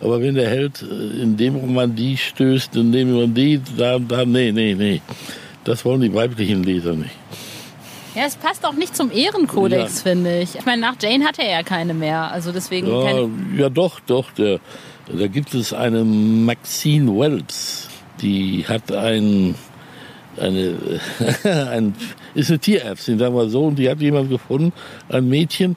Aber 0.00 0.20
wenn 0.20 0.34
der 0.34 0.48
Held 0.48 0.82
äh, 0.82 1.22
in 1.22 1.36
dem 1.36 1.56
Roman 1.56 1.94
die 1.94 2.16
stößt, 2.16 2.76
in 2.76 2.92
dem 2.92 3.12
man 3.16 3.34
die, 3.34 3.60
da, 3.76 3.98
da, 3.98 4.24
nee, 4.24 4.52
nee, 4.52 4.74
nee. 4.74 5.00
Das 5.64 5.84
wollen 5.84 6.00
die 6.00 6.12
weiblichen 6.12 6.64
Leser 6.64 6.94
nicht. 6.94 7.12
Ja, 8.14 8.24
es 8.26 8.36
passt 8.36 8.66
auch 8.66 8.74
nicht 8.74 8.94
zum 8.96 9.10
Ehrenkodex, 9.10 9.98
Ja. 10.04 10.10
finde 10.10 10.40
ich. 10.40 10.56
Ich 10.56 10.66
meine, 10.66 10.82
nach 10.82 10.96
Jane 11.00 11.24
hatte 11.24 11.42
er 11.42 11.50
ja 11.50 11.62
keine 11.62 11.94
mehr. 11.94 12.30
Also 12.30 12.52
deswegen 12.52 12.88
Ja, 12.88 13.28
ja 13.56 13.68
doch, 13.70 14.00
doch. 14.00 14.30
Der, 14.32 14.58
da 15.06 15.26
gibt 15.28 15.54
es 15.54 15.72
eine 15.72 16.04
Maxine 16.04 17.10
Wells, 17.16 17.88
die 18.22 18.64
hat 18.66 18.92
ein, 18.92 19.54
eine, 20.40 20.74
ein, 21.70 21.94
ist 22.34 22.50
eine 22.50 22.58
Tierärztin, 22.58 23.18
sagen 23.18 23.34
wir 23.34 23.48
so, 23.48 23.64
und 23.66 23.78
die 23.78 23.90
hat 23.90 24.00
jemand 24.00 24.30
gefunden, 24.30 24.72
ein 25.08 25.28
Mädchen, 25.28 25.76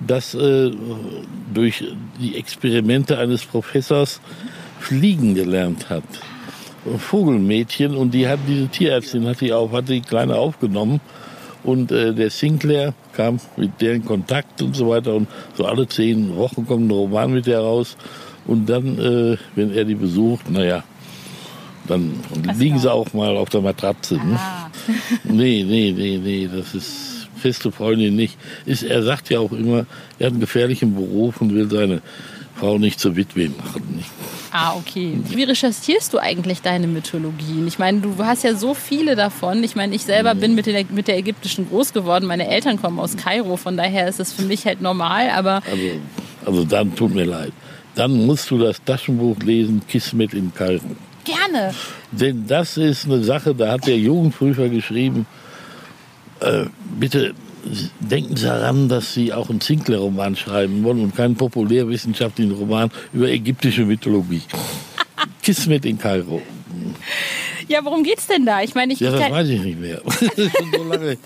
das 0.00 0.34
äh, 0.34 0.70
durch 1.52 1.84
die 2.20 2.36
Experimente 2.36 3.18
eines 3.18 3.44
Professors 3.44 4.20
fliegen 4.80 5.34
gelernt 5.34 5.88
hat. 5.88 6.04
Ein 6.84 6.98
Vogelmädchen 6.98 7.96
und 7.96 8.12
die 8.12 8.28
hat 8.28 8.40
diese 8.46 8.68
Tierärztin 8.68 9.26
hat 9.26 9.40
die 9.40 9.52
auf, 9.52 9.72
hat 9.72 9.88
die 9.88 10.00
kleine 10.00 10.36
aufgenommen. 10.36 11.00
Und 11.62 11.92
äh, 11.92 12.12
der 12.12 12.28
Sinclair 12.28 12.92
kam 13.14 13.40
mit 13.56 13.80
der 13.80 13.94
in 13.94 14.04
Kontakt 14.04 14.60
und 14.60 14.76
so 14.76 14.90
weiter. 14.90 15.14
Und 15.14 15.28
so 15.54 15.64
alle 15.64 15.88
zehn 15.88 16.36
Wochen 16.36 16.66
kommt 16.66 16.88
ein 16.88 16.90
Roman 16.90 17.32
mit 17.32 17.46
der 17.46 17.60
raus. 17.60 17.96
Und 18.46 18.68
dann, 18.68 18.98
äh, 18.98 19.38
wenn 19.54 19.72
er 19.72 19.86
die 19.86 19.94
besucht, 19.94 20.50
naja, 20.50 20.84
dann 21.86 22.14
liegen 22.58 22.78
sie 22.78 22.90
auch 22.92 23.12
mal 23.12 23.36
auf 23.36 23.48
der 23.50 23.60
Matratze. 23.60 24.14
Ne? 24.14 24.38
Ah. 24.38 24.70
Nee, 25.24 25.64
nee, 25.66 25.94
nee, 25.96 26.18
nee, 26.22 26.48
das 26.54 26.74
ist 26.74 27.28
feste 27.36 27.72
Freundin 27.72 28.16
nicht. 28.16 28.36
Ist, 28.66 28.82
er 28.82 29.02
sagt 29.02 29.30
ja 29.30 29.38
auch 29.38 29.52
immer, 29.52 29.86
er 30.18 30.26
hat 30.26 30.32
einen 30.32 30.40
gefährlichen 30.40 30.94
Beruf 30.94 31.40
und 31.40 31.54
will 31.54 31.70
seine 31.70 32.02
Frau 32.56 32.78
nicht 32.78 33.00
zur 33.00 33.16
Witwe 33.16 33.50
machen. 33.50 33.82
Nicht? 33.96 34.08
Ah, 34.52 34.74
okay. 34.76 35.18
Wie 35.28 35.42
recherchierst 35.42 36.12
du 36.14 36.18
eigentlich 36.18 36.62
deine 36.62 36.86
Mythologien? 36.86 37.66
Ich 37.66 37.78
meine, 37.78 38.00
du 38.00 38.14
hast 38.18 38.44
ja 38.44 38.54
so 38.54 38.72
viele 38.74 39.16
davon. 39.16 39.64
Ich 39.64 39.74
meine, 39.74 39.94
ich 39.94 40.04
selber 40.04 40.34
bin 40.34 40.54
mit 40.54 40.66
der, 40.66 40.84
mit 40.90 41.08
der 41.08 41.18
ägyptischen 41.18 41.68
groß 41.68 41.92
geworden. 41.92 42.26
Meine 42.26 42.48
Eltern 42.48 42.80
kommen 42.80 42.98
aus 42.98 43.16
Kairo, 43.16 43.56
von 43.56 43.76
daher 43.76 44.08
ist 44.08 44.20
es 44.20 44.32
für 44.32 44.42
mich 44.42 44.64
halt 44.64 44.80
normal. 44.80 45.30
Aber 45.30 45.62
Also, 45.70 45.90
also 46.46 46.64
dann 46.64 46.94
tut 46.94 47.14
mir 47.14 47.24
leid. 47.24 47.52
Dann 47.94 48.26
musst 48.26 48.50
du 48.50 48.58
das 48.58 48.82
Taschenbuch 48.84 49.38
lesen, 49.40 49.82
Kismet 49.88 50.34
in 50.34 50.52
Kairo. 50.54 50.80
Gerne. 51.24 51.74
Denn 52.12 52.46
das 52.46 52.76
ist 52.76 53.06
eine 53.06 53.22
Sache, 53.24 53.54
da 53.54 53.72
hat 53.72 53.86
der 53.86 53.98
Jugendprüfer 53.98 54.68
geschrieben, 54.68 55.26
äh, 56.40 56.64
bitte 56.98 57.34
denken 58.00 58.36
Sie 58.36 58.46
daran, 58.46 58.88
dass 58.88 59.14
Sie 59.14 59.32
auch 59.32 59.50
einen 59.50 59.60
Sinclair-Roman 59.60 60.36
schreiben 60.36 60.82
wollen 60.84 61.00
und 61.00 61.16
keinen 61.16 61.36
populärwissenschaftlichen 61.36 62.52
Roman 62.52 62.90
über 63.12 63.28
ägyptische 63.28 63.84
Mythologie. 63.84 64.42
Kismet 65.42 65.84
in 65.84 65.98
Kairo. 65.98 66.42
Ja, 67.68 67.84
worum 67.84 68.02
geht's 68.02 68.26
denn 68.26 68.44
da? 68.44 68.62
Ich 68.62 68.74
meine, 68.74 68.92
ich 68.92 69.00
Ja, 69.00 69.10
das 69.10 69.30
weiß 69.30 69.48
ich 69.48 69.60
nicht 69.60 69.80
mehr. 69.80 70.00
Das 70.20 70.38
ist 70.38 70.56
schon 70.56 70.72
so 70.72 70.84
lange 70.84 71.16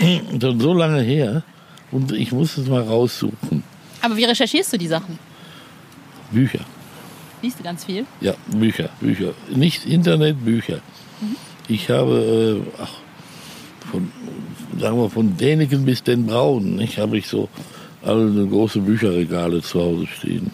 her. 0.00 0.40
Schon 0.40 0.60
so 0.60 0.74
lange 0.74 1.02
her. 1.02 1.42
Und 1.90 2.12
ich 2.12 2.32
muss 2.32 2.58
es 2.58 2.68
mal 2.68 2.82
raussuchen. 2.82 3.62
aber 4.02 4.16
wie 4.16 4.24
recherchierst 4.24 4.72
du 4.72 4.76
die 4.76 4.88
Sachen? 4.88 5.18
Bücher. 6.30 6.60
Liest 7.42 7.58
du 7.60 7.62
ganz 7.62 7.84
viel? 7.84 8.04
Ja, 8.20 8.34
Bücher, 8.46 8.88
Bücher. 9.00 9.32
Nicht 9.54 9.86
Internet, 9.86 10.44
Bücher. 10.44 10.80
Ich 11.68 11.90
habe, 11.90 12.62
äh, 12.66 12.82
ach, 12.82 12.94
von, 13.90 14.10
sagen 14.78 14.98
wir, 14.98 15.10
von 15.10 15.36
Däniken 15.36 15.84
bis 15.84 16.02
den 16.02 16.26
Braun, 16.26 16.80
ich 16.80 16.98
habe 16.98 17.18
ich 17.18 17.26
so 17.28 17.48
alle 18.04 18.46
große 18.46 18.80
Bücherregale 18.80 19.62
zu 19.62 19.80
Hause 19.80 20.06
stehen. 20.06 20.50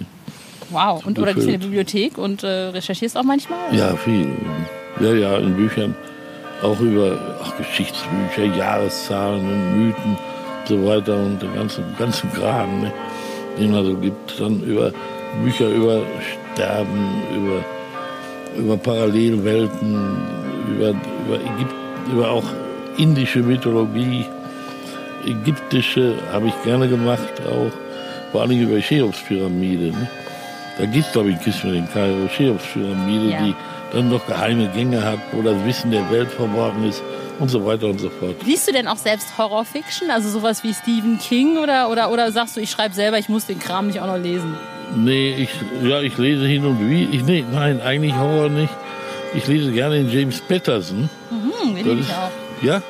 Wow. 0.71 1.05
Und, 1.07 1.19
oder 1.19 1.35
gehst 1.35 1.47
du 1.47 1.53
in 1.53 1.61
gefüllt. 1.61 1.63
Bibliothek 1.63 2.19
und 2.19 2.43
äh, 2.43 2.49
recherchierst 2.49 3.17
auch 3.17 3.23
manchmal? 3.23 3.59
Ja, 3.73 3.95
viel. 3.97 4.29
Ja, 5.01 5.13
ja, 5.13 5.39
in 5.39 5.55
Büchern 5.55 5.95
auch 6.63 6.81
über 6.81 7.39
ach, 7.43 7.57
Geschichtsbücher, 7.57 8.57
Jahreszahlen 8.57 9.41
und 9.41 9.87
Mythen 9.87 10.17
und 10.17 10.69
so 10.69 10.87
weiter 10.87 11.17
und 11.17 11.41
den 11.43 11.55
ganzen, 11.55 11.85
ganzen 11.99 12.33
Kram, 12.33 12.81
ne, 12.81 12.93
den 13.59 13.75
es 13.75 13.87
so 13.87 13.97
gibt. 13.97 14.41
Dann 14.41 14.63
über 14.63 14.93
Bücher 15.43 15.69
über 15.69 16.03
Sterben, 16.55 17.23
über, 17.35 17.65
über 18.61 18.77
Parallelwelten, 18.77 20.17
über, 20.69 20.89
über, 20.91 21.37
Ägypt, 21.37 21.75
über 22.13 22.31
auch 22.31 22.45
indische 22.99 23.41
Mythologie, 23.41 24.25
ägyptische 25.27 26.15
habe 26.33 26.49
ich 26.49 26.63
gerne 26.63 26.89
gemacht, 26.89 27.21
auch 27.49 27.73
vor 28.33 28.43
allem 28.43 28.61
über 28.61 28.79
Cheops-Pyramide. 28.81 29.91
Ne? 29.93 30.09
Da 30.79 30.87
gibt 30.87 31.07
es, 31.07 31.13
glaube 31.13 31.31
ich, 31.31 31.41
Kismet 31.41 31.75
in 31.75 31.89
Kairo, 31.93 32.27
Cheops-Pyramide, 32.29 33.31
Ja. 33.31 33.45
die 33.45 33.55
dann 33.93 34.11
noch 34.11 34.27
geheime 34.27 34.69
Gänge 34.75 35.03
hat, 35.05 35.19
wo 35.33 35.41
das 35.43 35.55
Wissen 35.65 35.91
der 35.93 36.11
Welt 36.11 36.29
verborgen 36.31 36.89
ist 36.89 37.03
und 37.39 37.49
so 37.49 37.65
weiter 37.65 37.87
und 37.87 38.01
so 38.01 38.11
fort. 38.11 38.35
Liest 38.45 38.67
du 38.69 38.73
denn 38.73 38.89
auch 38.89 38.97
selbst 38.97 39.39
Horrorfiction? 39.39 40.11
Also 40.11 40.29
sowas 40.31 40.65
wie 40.65 40.75
Stephen 40.75 41.19
King 41.19 41.59
oder, 41.59 41.91
oder, 41.91 42.11
oder 42.11 42.33
sagst 42.33 42.57
du, 42.57 42.61
ich 42.61 42.71
schreibe 42.71 42.95
selber, 42.95 43.19
ich 43.19 43.29
muss 43.29 43.47
den 43.47 43.59
Kram 43.61 43.87
nicht 43.87 44.01
auch 44.01 44.07
noch 44.07 44.19
lesen? 44.19 44.55
Nee, 44.97 45.35
ich, 45.35 45.51
ja, 45.89 46.01
ich 46.01 46.17
lese 46.19 46.47
hin 46.47 46.65
und 46.65 46.89
wieder. 46.89 47.13
Ich, 47.13 47.25
nee, 47.25 47.45
nein, 47.53 47.81
eigentlich 47.81 48.15
Horror 48.15 48.49
nicht. 48.49 48.73
Ich 49.35 49.47
lese 49.47 49.73
gerne 49.73 49.97
den 49.97 50.11
James 50.11 50.41
Patterson. 50.41 51.09
Hm, 51.31 51.75
den 51.75 52.01
ich 52.01 52.11
auch. 52.11 52.31
Ja? 52.63 52.83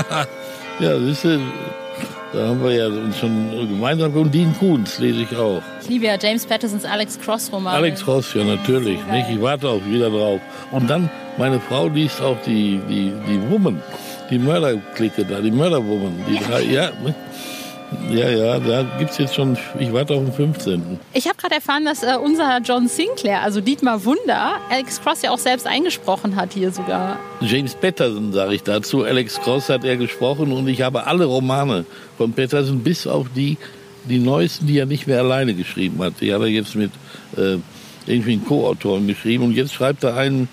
ja, 0.80 0.98
das 0.98 1.02
ist, 1.02 1.24
äh, 1.24 1.38
Da 2.32 2.48
haben 2.48 2.62
wir 2.62 2.72
ja 2.72 2.90
schon 3.18 3.50
gemeinsam 3.68 4.14
und 4.14 4.34
Dean 4.34 4.54
Koons 4.58 4.98
lese 4.98 5.22
ich 5.22 5.36
auch. 5.36 5.62
Ich 5.80 5.88
liebe 5.88 6.04
ja 6.06 6.16
James 6.20 6.44
Pattersons 6.44 6.84
Alex 6.84 7.18
Cross 7.18 7.50
Roman. 7.50 7.74
Alex 7.74 8.04
Cross, 8.04 8.34
ja 8.34 8.44
natürlich. 8.44 8.98
Nicht? 9.10 9.30
Ich 9.30 9.40
warte 9.40 9.68
auch 9.68 9.80
wieder 9.86 10.10
drauf. 10.10 10.40
Und 10.70 10.90
dann, 10.90 11.08
meine 11.38 11.58
Frau 11.58 11.88
liest 11.88 12.20
auch 12.20 12.36
die, 12.42 12.80
die, 12.88 13.14
die 13.26 13.50
Woman, 13.50 13.82
die 14.30 14.38
Mörderklicke 14.38 15.24
da, 15.24 15.40
die 15.40 15.50
Mörderwoman. 15.50 16.12
Die 16.28 16.38
drei, 16.44 16.62
ja, 16.64 16.90
ja, 18.10 18.28
ja, 18.28 18.58
da 18.58 18.82
gibt 18.98 19.10
es 19.10 19.18
jetzt 19.18 19.34
schon, 19.34 19.56
ich 19.78 19.92
warte 19.92 20.14
auf 20.14 20.24
den 20.24 20.32
15. 20.32 21.00
Ich 21.14 21.26
habe 21.26 21.36
gerade 21.36 21.56
erfahren, 21.56 21.84
dass 21.84 22.02
äh, 22.02 22.16
unser 22.22 22.60
John 22.62 22.88
Sinclair, 22.88 23.42
also 23.42 23.60
Dietmar 23.60 24.04
Wunder, 24.04 24.56
Alex 24.70 25.00
Cross 25.00 25.22
ja 25.22 25.30
auch 25.30 25.38
selbst 25.38 25.66
eingesprochen 25.66 26.36
hat 26.36 26.52
hier 26.52 26.70
sogar. 26.70 27.18
James 27.40 27.74
Patterson 27.74 28.32
sage 28.32 28.54
ich 28.54 28.62
dazu. 28.62 29.04
Alex 29.04 29.40
Cross 29.40 29.68
hat 29.68 29.84
er 29.84 29.96
gesprochen 29.96 30.52
und 30.52 30.68
ich 30.68 30.82
habe 30.82 31.06
alle 31.06 31.24
Romane 31.24 31.86
von 32.16 32.32
Patterson, 32.32 32.80
bis 32.80 33.06
auf 33.06 33.26
die, 33.34 33.56
die 34.04 34.18
neuesten, 34.18 34.66
die 34.66 34.78
er 34.78 34.86
nicht 34.86 35.06
mehr 35.06 35.20
alleine 35.20 35.54
geschrieben 35.54 36.02
hat. 36.02 36.14
Die 36.20 36.32
hat 36.32 36.40
er 36.40 36.48
jetzt 36.48 36.74
mit 36.74 36.90
äh, 37.36 37.56
irgendwie 38.06 38.32
einen 38.32 38.44
Co-Autoren 38.44 39.06
geschrieben 39.06 39.44
und 39.44 39.52
jetzt 39.52 39.72
schreibt 39.72 40.04
er 40.04 40.16
einen 40.16 40.48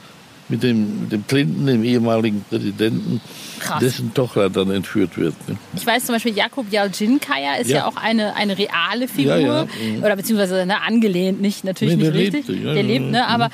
mit 0.48 0.62
dem, 0.62 1.02
mit 1.02 1.12
dem 1.12 1.26
Clinton, 1.26 1.66
dem 1.66 1.84
ehemaligen 1.84 2.46
Präsidenten, 2.50 3.20
Krass. 3.60 3.80
dessen 3.80 4.14
Tochter 4.14 4.50
dann 4.50 4.70
entführt 4.70 5.18
wird. 5.18 5.34
Ne? 5.50 5.58
Ich 5.76 5.86
weiß 5.88 6.06
zum 6.06 6.14
Beispiel, 6.16 6.36
Jakob 6.36 6.72
Jaljinkaya 6.72 7.56
ist 7.56 7.70
ja, 7.72 7.78
Ja. 7.78 7.88
auch 7.88 7.96
eine, 7.96 8.36
eine 8.36 8.56
reale 8.58 9.08
Figur. 9.08 9.38
Ja, 9.38 9.62
ja, 9.64 9.66
mhm. 9.66 10.04
Oder 10.04 10.16
beziehungsweise 10.16 10.66
ne, 10.68 10.82
angelehnt, 10.84 11.42
nicht, 11.42 11.64
natürlich 11.64 11.96
Nee, 11.98 12.04
nicht 12.04 12.14
richtig. 12.14 12.48
lebte, 12.48 12.64
ja, 12.68 12.74
der 12.76 12.84
lebt, 12.84 13.10
ne? 13.12 13.28
Aber 13.28 13.50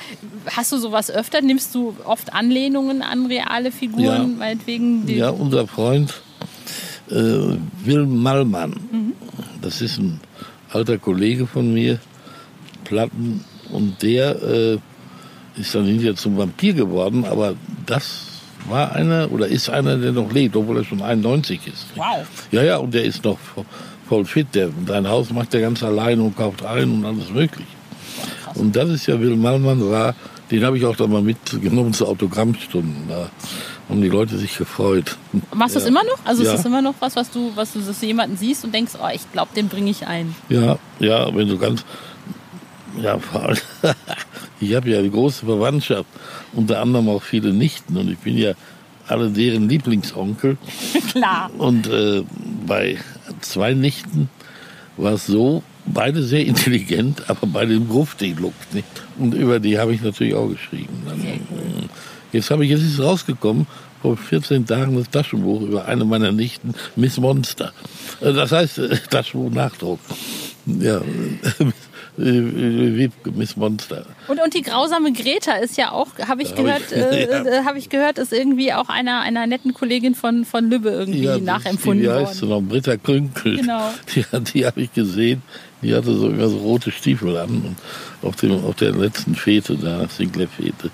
hast 0.54 0.70
du 0.72 0.76
sowas 0.76 1.10
öfter? 1.10 1.40
Nimmst 1.40 1.74
du 1.74 1.96
oft 2.04 2.34
Anlehnungen 2.34 3.00
an 3.00 3.24
reale 3.26 3.72
Figuren, 3.72 4.04
Ja. 4.32 4.36
meinetwegen? 4.38 5.08
Ja, 5.08 5.30
unser 5.30 5.66
Freund 5.66 6.12
äh, 7.10 7.14
Wilm 7.84 8.22
Mallmann, 8.22 8.70
Mhm. 8.90 9.12
das 9.62 9.80
ist 9.80 9.98
ein 9.98 10.20
alter 10.70 10.98
Kollege 10.98 11.46
von 11.46 11.72
mir, 11.72 11.98
Platten, 12.84 13.44
und 13.70 14.02
der 14.02 14.42
äh, 14.42 14.78
ist 15.56 15.74
dann 15.74 15.84
hinterher 15.84 16.14
zum 16.16 16.36
Vampir 16.38 16.72
geworden, 16.74 17.24
aber 17.24 17.54
das 17.86 18.26
war 18.68 18.92
einer 18.92 19.30
oder 19.32 19.48
ist 19.48 19.68
einer, 19.70 19.96
der 19.96 20.12
noch 20.12 20.32
lebt, 20.32 20.56
obwohl 20.56 20.78
er 20.78 20.84
schon 20.84 21.02
91 21.02 21.60
ist. 21.66 21.86
Wow. 21.96 22.26
Ja, 22.52 22.62
ja, 22.62 22.76
und 22.78 22.94
der 22.94 23.04
ist 23.04 23.24
noch 23.24 23.36
vo- 23.56 23.64
voll 24.08 24.24
fit. 24.24 24.46
Der, 24.54 24.70
sein 24.86 25.08
Haus 25.08 25.30
macht 25.30 25.52
er 25.54 25.60
ganz 25.62 25.82
allein 25.82 26.20
und 26.20 26.36
kauft 26.36 26.64
ein 26.64 26.90
und 26.90 27.04
alles 27.04 27.30
möglich. 27.30 27.66
Und 28.54 28.76
das 28.76 28.88
ist 28.90 29.06
ja 29.06 29.18
Will 29.20 29.36
Mallmann 29.36 29.90
war, 29.90 30.14
den 30.50 30.64
habe 30.64 30.76
ich 30.78 30.84
auch 30.84 30.94
da 30.96 31.06
mal 31.06 31.22
mitgenommen 31.22 31.92
zu 31.92 32.06
Autogrammstunden. 32.06 33.08
Da 33.08 33.30
haben 33.88 34.00
die 34.02 34.08
Leute 34.08 34.36
sich 34.38 34.56
gefreut. 34.56 35.16
Machst 35.54 35.74
du 35.74 35.80
Ja. 35.80 35.86
immer 35.86 36.04
noch? 36.04 36.18
Also 36.24 36.42
Ja. 36.44 36.50
ist 36.50 36.58
das 36.58 36.66
immer 36.66 36.82
noch 36.82 36.94
was, 37.00 37.16
was 37.16 37.30
du, 37.30 37.50
was 37.54 37.72
du 37.72 37.80
dass 37.80 37.98
du 38.00 38.06
jemanden 38.06 38.36
siehst 38.36 38.64
und 38.64 38.74
denkst, 38.74 38.92
oh, 39.02 39.08
ich 39.12 39.30
glaube, 39.32 39.50
den 39.56 39.68
bringe 39.68 39.90
ich 39.90 40.06
ein. 40.06 40.34
Ja, 40.48 40.78
ja, 41.00 41.34
wenn 41.34 41.48
du 41.48 41.58
ganz, 41.58 41.84
ja, 43.00 43.18
vor 43.18 43.42
allem, 43.42 43.58
ich 44.60 44.74
habe 44.74 44.90
ja 44.90 44.98
eine 44.98 45.10
große 45.10 45.46
Verwandtschaft, 45.46 46.06
unter 46.52 46.80
anderem 46.80 47.08
auch 47.08 47.22
viele 47.22 47.52
Nichten 47.52 47.96
und 47.96 48.10
ich 48.10 48.18
bin 48.18 48.36
ja 48.36 48.52
alle 49.08 49.30
deren 49.30 49.68
Lieblingsonkel. 49.68 50.56
Klar. 51.10 51.50
Und 51.58 51.86
äh, 51.88 52.22
bei 52.66 52.98
zwei 53.40 53.74
Nichten 53.74 54.28
war 54.96 55.14
es 55.14 55.26
so, 55.26 55.62
beide 55.86 56.22
sehr 56.22 56.46
intelligent, 56.46 57.28
aber 57.28 57.46
beide 57.46 57.74
im 57.74 57.88
Grufti 57.88 58.34
lugt 58.38 58.74
nicht. 58.74 58.86
Und 59.18 59.34
über 59.34 59.58
die 59.58 59.78
habe 59.78 59.94
ich 59.94 60.02
natürlich 60.02 60.34
auch 60.34 60.48
geschrieben. 60.48 61.02
Dann, 61.06 61.20
äh, 61.20 61.38
Jetzt 62.32 62.50
habe 62.50 62.64
ich, 62.64 62.70
jetzt 62.70 62.80
ist 62.80 62.94
es 62.94 63.04
rausgekommen, 63.04 63.66
vor 64.00 64.16
14 64.16 64.66
Tagen 64.66 64.96
das 64.96 65.10
Taschenbuch 65.10 65.60
über 65.60 65.84
eine 65.84 66.06
meiner 66.06 66.32
Nichten, 66.32 66.74
Miss 66.96 67.18
Monster. 67.18 67.72
Äh, 68.20 68.32
Das 68.32 68.52
heißt, 68.52 68.78
äh, 68.78 68.96
Taschenbuch 69.10 69.52
Nachdruck. 69.52 70.00
Ja, 70.66 71.02
wie 72.16 73.10
Miss 73.34 73.56
Monster. 73.56 74.04
Und, 74.28 74.40
und 74.42 74.54
die 74.54 74.62
grausame 74.62 75.12
Greta 75.12 75.54
ist 75.54 75.76
ja 75.78 75.92
auch, 75.92 76.08
habe 76.26 76.42
ich 76.42 76.50
Hab 76.50 76.56
gehört, 76.56 76.82
ich- 76.90 76.92
äh, 76.96 77.30
ja. 77.30 77.44
äh, 77.44 77.64
habe 77.64 77.78
ich 77.78 77.88
gehört, 77.88 78.18
ist 78.18 78.32
irgendwie 78.32 78.72
auch 78.72 78.88
einer, 78.88 79.20
einer 79.20 79.46
netten 79.46 79.72
Kollegin 79.74 80.14
von, 80.14 80.44
von 80.44 80.68
Lübbe 80.70 80.90
irgendwie 80.90 81.26
ist 81.26 81.42
nachempfunden 81.42 82.02
die, 82.02 82.08
wie 82.08 82.12
heißt 82.12 82.34
sie 82.36 82.48
worden. 82.48 82.64
noch? 82.66 82.70
Britta 82.72 82.96
Krünkel. 82.96 83.56
Genau. 83.56 83.90
Die, 84.14 84.24
die 84.52 84.66
habe 84.66 84.80
ich 84.82 84.92
gesehen. 84.92 85.42
Die 85.80 85.94
hatte 85.94 86.14
so 86.14 86.28
immer 86.28 86.48
so 86.48 86.58
rote 86.58 86.90
Stiefel 86.90 87.36
an. 87.36 87.48
Und 87.50 87.76
auf, 88.28 88.36
dem, 88.36 88.64
auf 88.64 88.76
der 88.76 88.92
letzten 88.92 89.34
Fete 89.34 89.76
da, 89.76 90.06
Sinclair-Fete, 90.08 90.90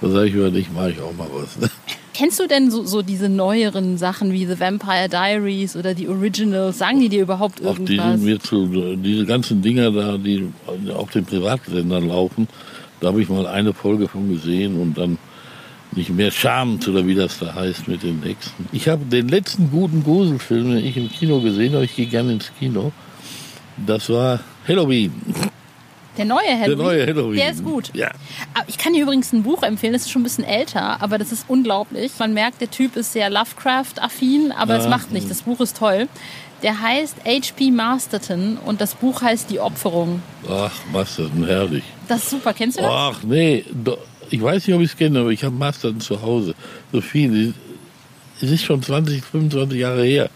da 0.00 0.08
sage 0.08 0.26
ich 0.28 0.34
über 0.34 0.50
dich, 0.50 0.70
mache 0.72 0.90
ich 0.92 1.00
auch 1.00 1.12
mal 1.12 1.28
was. 1.32 1.56
Ne? 1.58 1.70
Kennst 2.16 2.40
du 2.40 2.46
denn 2.46 2.70
so, 2.70 2.82
so 2.84 3.02
diese 3.02 3.28
neueren 3.28 3.98
Sachen 3.98 4.32
wie 4.32 4.46
The 4.46 4.58
Vampire 4.58 5.06
Diaries 5.10 5.76
oder 5.76 5.92
die 5.92 6.08
Originals? 6.08 6.78
Sagen 6.78 6.98
die 6.98 7.10
dir 7.10 7.20
überhaupt 7.20 7.62
Auch 7.62 7.76
die 7.76 7.96
irgendwas? 7.96 8.20
sind 8.20 8.24
mir 8.24 8.40
zu, 8.40 8.96
diese 8.96 9.26
ganzen 9.26 9.60
Dinger 9.60 9.90
da, 9.90 10.16
die 10.16 10.48
auf 10.96 11.10
den 11.10 11.26
Privatsendern 11.26 12.08
laufen, 12.08 12.48
da 13.00 13.08
habe 13.08 13.20
ich 13.20 13.28
mal 13.28 13.46
eine 13.46 13.74
Folge 13.74 14.08
von 14.08 14.30
gesehen 14.30 14.80
und 14.80 14.96
dann 14.96 15.18
nicht 15.92 16.08
mehr 16.08 16.30
Charmed 16.30 16.88
oder 16.88 17.06
wie 17.06 17.14
das 17.14 17.38
da 17.38 17.54
heißt 17.54 17.86
mit 17.86 18.02
den 18.02 18.22
Hexen. 18.22 18.66
Ich 18.72 18.88
habe 18.88 19.04
den 19.04 19.28
letzten 19.28 19.70
guten 19.70 20.02
Gruselfilm, 20.02 20.70
den 20.70 20.86
ich 20.86 20.96
im 20.96 21.10
Kino 21.10 21.40
gesehen 21.40 21.74
habe, 21.74 21.84
ich 21.84 21.96
gehe 21.96 22.06
gerne 22.06 22.32
ins 22.32 22.50
Kino, 22.58 22.92
das 23.86 24.08
war 24.08 24.40
Halloween. 24.66 25.12
Der 26.16 26.24
neue 26.24 26.48
Halloween? 26.48 26.76
Der 26.78 26.86
neue 26.86 27.06
Halloween. 27.06 27.36
Der 27.36 27.50
ist 27.50 27.64
gut. 27.64 27.90
Ja. 27.94 28.10
Aber 28.54 28.68
ich 28.68 28.78
kann 28.78 28.92
dir 28.94 29.02
übrigens 29.02 29.32
ein 29.32 29.42
Buch 29.42 29.62
empfehlen, 29.62 29.92
das 29.92 30.02
ist 30.02 30.10
schon 30.10 30.22
ein 30.22 30.24
bisschen 30.24 30.44
älter, 30.44 31.02
aber 31.02 31.18
das 31.18 31.32
ist 31.32 31.44
unglaublich. 31.48 32.12
Man 32.18 32.32
merkt, 32.34 32.60
der 32.60 32.70
Typ 32.70 32.96
ist 32.96 33.12
sehr 33.12 33.28
Lovecraft-affin, 33.30 34.52
aber 34.52 34.76
es 34.76 34.84
Ja. 34.84 34.90
macht 34.90 35.12
nichts. 35.12 35.28
Das 35.28 35.42
Buch 35.42 35.60
ist 35.60 35.76
toll. 35.76 36.08
Der 36.62 36.80
heißt 36.80 37.16
H.P. 37.26 37.70
Masterton 37.70 38.56
und 38.64 38.80
das 38.80 38.94
Buch 38.94 39.20
heißt 39.20 39.50
Die 39.50 39.60
Opferung. 39.60 40.22
Ach, 40.48 40.72
denn 41.18 41.44
herrlich. 41.44 41.84
Das 42.08 42.22
ist 42.22 42.30
super. 42.30 42.54
Kennst 42.54 42.78
du 42.78 42.82
das? 42.82 42.90
Ach 42.90 43.22
nee, 43.22 43.64
ich 44.30 44.42
weiß 44.42 44.66
nicht, 44.66 44.74
ob 44.74 44.80
ich 44.82 44.90
es 44.92 44.96
kenne, 44.96 45.20
aber 45.20 45.30
ich 45.30 45.44
habe 45.44 45.54
Mastern 45.54 46.00
zu 46.00 46.22
Hause. 46.22 46.54
So 46.92 47.00
viel. 47.02 47.52
Es 48.40 48.50
ist 48.50 48.64
schon 48.64 48.82
20, 48.82 49.22
25 49.24 49.78
Jahre 49.78 50.04
her, 50.04 50.30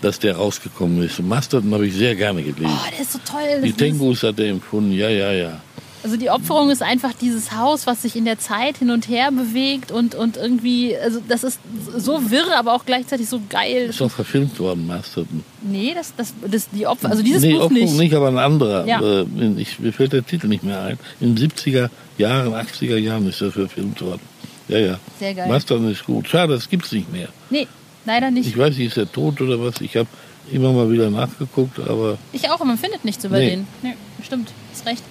dass 0.00 0.18
der 0.18 0.36
rausgekommen 0.36 1.02
ist. 1.02 1.18
Und 1.18 1.28
Mastern 1.28 1.72
habe 1.72 1.86
ich 1.86 1.94
sehr 1.94 2.14
gerne 2.14 2.42
gelesen. 2.42 2.70
Oh, 2.72 2.90
der 2.90 3.00
ist 3.00 3.12
so 3.12 3.18
toll. 3.24 3.62
Die 3.62 3.70
Das 3.70 3.78
Tengus 3.78 4.22
hat 4.22 4.38
er 4.38 4.46
empfunden, 4.46 4.92
ja, 4.92 5.08
ja, 5.08 5.32
ja. 5.32 5.60
also 6.04 6.16
die 6.16 6.30
Opferung 6.30 6.70
ist 6.70 6.82
einfach 6.82 7.12
dieses 7.12 7.52
Haus, 7.52 7.86
was 7.86 8.02
sich 8.02 8.14
in 8.14 8.24
der 8.24 8.38
Zeit 8.38 8.78
hin 8.78 8.90
und 8.90 9.08
her 9.08 9.30
bewegt 9.32 9.90
und, 9.90 10.14
und 10.14 10.36
irgendwie, 10.36 10.96
also 10.96 11.20
das 11.28 11.42
ist 11.42 11.58
so 11.96 12.30
wirr, 12.30 12.56
aber 12.56 12.74
auch 12.74 12.84
gleichzeitig 12.86 13.28
so 13.28 13.40
geil. 13.48 13.86
Ist 13.90 14.00
doch 14.00 14.10
verfilmt 14.10 14.58
worden, 14.60 14.86
Masterton. 14.86 15.42
Nee, 15.62 15.94
das, 15.94 16.14
das, 16.16 16.34
das 16.46 16.68
die 16.70 16.86
Opfer, 16.86 17.10
also 17.10 17.22
dieses 17.22 17.42
nee, 17.42 17.54
Buch 17.54 17.64
Opferung 17.64 17.84
nicht. 17.84 17.98
nicht. 17.98 18.14
aber 18.14 18.28
ein 18.28 18.38
anderer. 18.38 18.86
Ja. 18.86 19.00
Äh, 19.00 19.26
ich, 19.56 19.80
mir 19.80 19.92
fällt 19.92 20.12
der 20.12 20.24
Titel 20.24 20.46
nicht 20.46 20.62
mehr 20.62 20.80
ein. 20.80 20.98
In 21.20 21.34
den 21.34 21.50
70er 21.50 21.90
Jahren, 22.18 22.54
80er 22.54 22.96
Jahren 22.96 23.28
ist 23.28 23.40
er 23.40 23.50
verfilmt 23.50 24.00
worden. 24.00 24.22
Ja, 24.68 24.78
ja. 24.78 24.98
Sehr 25.18 25.34
geil. 25.34 25.48
Mastern 25.48 25.90
ist 25.90 26.04
gut. 26.04 26.28
Schade, 26.28 26.54
das 26.54 26.68
gibt's 26.68 26.92
nicht 26.92 27.10
mehr. 27.10 27.28
Nee, 27.50 27.66
leider 28.08 28.30
nicht. 28.32 28.48
Ich 28.48 28.58
weiß 28.58 28.76
nicht, 28.76 28.88
ist 28.88 28.96
er 28.96 29.10
tot 29.10 29.40
oder 29.40 29.60
was? 29.62 29.80
Ich 29.80 29.96
habe 29.96 30.08
immer 30.50 30.72
mal 30.72 30.90
wieder 30.90 31.10
nachgeguckt, 31.10 31.78
aber 31.78 32.18
Ich 32.32 32.50
auch, 32.50 32.62
man 32.64 32.76
findet 32.78 33.04
nichts 33.04 33.24
über 33.24 33.38
Nee. 33.38 33.50
den. 33.50 33.66
Nee, 33.82 33.94
stimmt, 34.24 34.50
ist 34.72 34.84
recht. 34.86 35.04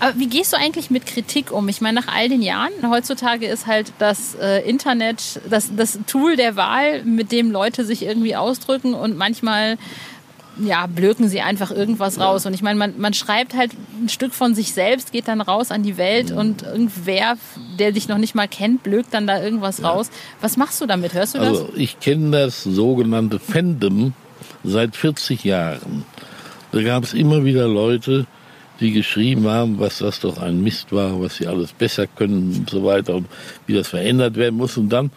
Aber 0.00 0.12
wie 0.18 0.26
gehst 0.26 0.52
du 0.52 0.58
eigentlich 0.58 0.90
mit 0.90 1.06
Kritik 1.06 1.50
um? 1.50 1.66
Ich 1.70 1.80
meine, 1.80 1.98
nach 1.98 2.14
all 2.14 2.28
den 2.28 2.42
Jahren, 2.42 2.72
heutzutage 2.90 3.46
ist 3.46 3.66
halt 3.66 3.92
das 3.98 4.34
äh, 4.34 4.58
Internet 4.68 5.40
das, 5.48 5.70
das 5.74 5.98
Tool 6.06 6.36
der 6.36 6.56
Wahl, 6.56 7.02
mit 7.04 7.32
dem 7.32 7.50
Leute 7.50 7.86
sich 7.86 8.02
irgendwie 8.02 8.36
ausdrücken 8.36 8.92
und 8.92 9.16
manchmal 9.16 9.78
ja, 10.58 10.86
blöken 10.86 11.28
sie 11.28 11.40
einfach 11.40 11.70
irgendwas 11.70 12.20
raus. 12.20 12.46
Und 12.46 12.54
ich 12.54 12.62
meine, 12.62 12.78
man, 12.78 12.94
man 12.98 13.14
schreibt 13.14 13.54
halt 13.54 13.72
ein 14.00 14.08
Stück 14.08 14.34
von 14.34 14.54
sich 14.54 14.72
selbst, 14.72 15.12
geht 15.12 15.28
dann 15.28 15.40
raus 15.40 15.70
an 15.70 15.82
die 15.82 15.96
Welt 15.96 16.30
und 16.30 16.62
irgendwer, 16.62 17.36
der 17.78 17.92
dich 17.92 18.08
noch 18.08 18.18
nicht 18.18 18.34
mal 18.34 18.48
kennt, 18.48 18.82
blökt 18.82 19.14
dann 19.14 19.26
da 19.26 19.42
irgendwas 19.42 19.82
raus. 19.82 20.10
Was 20.40 20.56
machst 20.56 20.80
du 20.80 20.86
damit? 20.86 21.14
Hörst 21.14 21.34
du 21.34 21.38
das? 21.38 21.48
Also 21.48 21.68
ich 21.74 22.00
kenne 22.00 22.30
das 22.30 22.62
sogenannte 22.62 23.38
Fandom 23.38 24.12
seit 24.62 24.94
40 24.96 25.44
Jahren. 25.44 26.04
Da 26.72 26.82
gab 26.82 27.04
es 27.04 27.14
immer 27.14 27.44
wieder 27.44 27.66
Leute, 27.66 28.26
die 28.80 28.92
geschrieben 28.92 29.46
haben, 29.46 29.78
was 29.78 29.98
das 29.98 30.20
doch 30.20 30.38
ein 30.38 30.62
Mist 30.62 30.92
war, 30.92 31.20
was 31.20 31.36
sie 31.36 31.46
alles 31.46 31.72
besser 31.72 32.06
können 32.06 32.54
und 32.56 32.70
so 32.70 32.84
weiter 32.84 33.14
und 33.14 33.26
wie 33.66 33.74
das 33.74 33.88
verändert 33.88 34.36
werden 34.36 34.56
muss. 34.56 34.76
Und 34.76 34.88
dann 34.90 35.10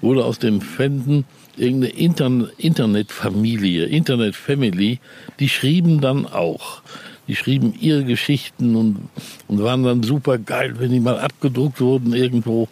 wurde 0.00 0.24
aus 0.24 0.38
dem 0.38 0.60
Fandom 0.60 1.24
irgendeine 1.56 1.92
Intern 1.92 2.50
Internetfamilie, 2.58 3.86
Internetfamily, 3.86 5.00
die 5.38 5.48
schrieben 5.48 6.00
dann 6.00 6.26
auch. 6.26 6.82
Die 7.28 7.34
schrieben 7.34 7.74
ihre 7.80 8.04
Geschichten 8.04 8.76
und, 8.76 9.08
und 9.48 9.62
waren 9.62 9.82
dann 9.82 10.02
super 10.02 10.38
geil, 10.38 10.74
wenn 10.78 10.92
die 10.92 11.00
mal 11.00 11.18
abgedruckt 11.18 11.80
wurden 11.80 12.12
irgendwo 12.12 12.68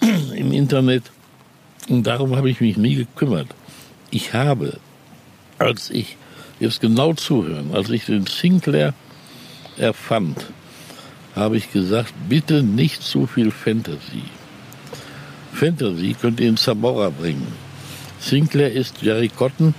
im 0.34 0.52
Internet. 0.52 1.04
Und 1.88 2.06
darum 2.06 2.36
habe 2.36 2.50
ich 2.50 2.60
mich 2.60 2.76
nie 2.76 2.96
gekümmert. 2.96 3.48
Ich 4.10 4.34
habe, 4.34 4.78
als 5.58 5.90
ich, 5.90 6.16
jetzt 6.60 6.80
genau 6.80 7.12
zuhören, 7.14 7.74
als 7.74 7.90
ich 7.90 8.06
den 8.06 8.26
Sinclair 8.26 8.94
erfand, 9.76 10.46
habe 11.34 11.56
ich 11.56 11.70
gesagt, 11.72 12.14
bitte 12.28 12.62
nicht 12.62 13.02
zu 13.02 13.26
viel 13.26 13.50
Fantasy. 13.50 14.22
Fantasy 15.52 16.16
könnt 16.20 16.40
ihr 16.40 16.48
in 16.48 16.56
Zamora 16.56 17.10
bringen. 17.10 17.65
Sinclair 18.28 18.72
ist 18.72 19.02
Jerry 19.02 19.28
Cotton 19.28 19.74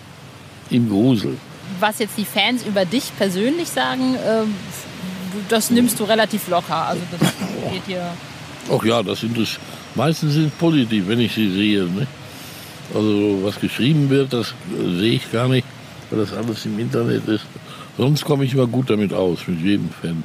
im 0.70 0.90
Grusel. 0.90 1.38
Was 1.80 2.00
jetzt 2.00 2.18
die 2.18 2.26
Fans 2.26 2.66
über 2.66 2.86
dich 2.86 3.12
persönlich 3.18 3.68
sagen, 3.68 4.16
äh, 4.16 4.44
das 5.50 5.70
nimmst 5.70 6.00
du 6.00 6.06
relativ 6.06 6.48
locker. 6.48 6.88
Also 6.88 7.02
das 7.12 7.20
geht 7.72 7.88
dir. 7.88 8.06
Ach 8.72 8.84
ja, 8.84 9.04
das 9.04 9.20
sind 9.20 9.38
es. 9.38 9.60
Meistens 9.96 10.34
sind 10.34 10.48
es 10.48 10.54
positiv, 10.54 11.08
wenn 11.08 11.20
ich 11.20 11.34
sie 11.34 11.52
sehe. 11.52 11.84
Ne? 11.84 12.08
Also 12.94 13.40
was 13.44 13.60
geschrieben 13.60 14.10
wird, 14.10 14.32
das 14.32 14.54
sehe 14.72 15.14
ich 15.14 15.32
gar 15.32 15.50
nicht, 15.50 15.68
weil 16.10 16.20
das 16.20 16.34
alles 16.34 16.66
im 16.66 16.80
Internet 16.80 17.28
ist. 17.28 17.46
Sonst 17.98 18.24
komme 18.24 18.46
ich 18.46 18.54
immer 18.54 18.68
gut 18.68 18.90
damit 18.90 19.12
aus, 19.12 19.40
mit 19.48 19.60
jedem 19.60 19.90
Fan. 19.90 20.24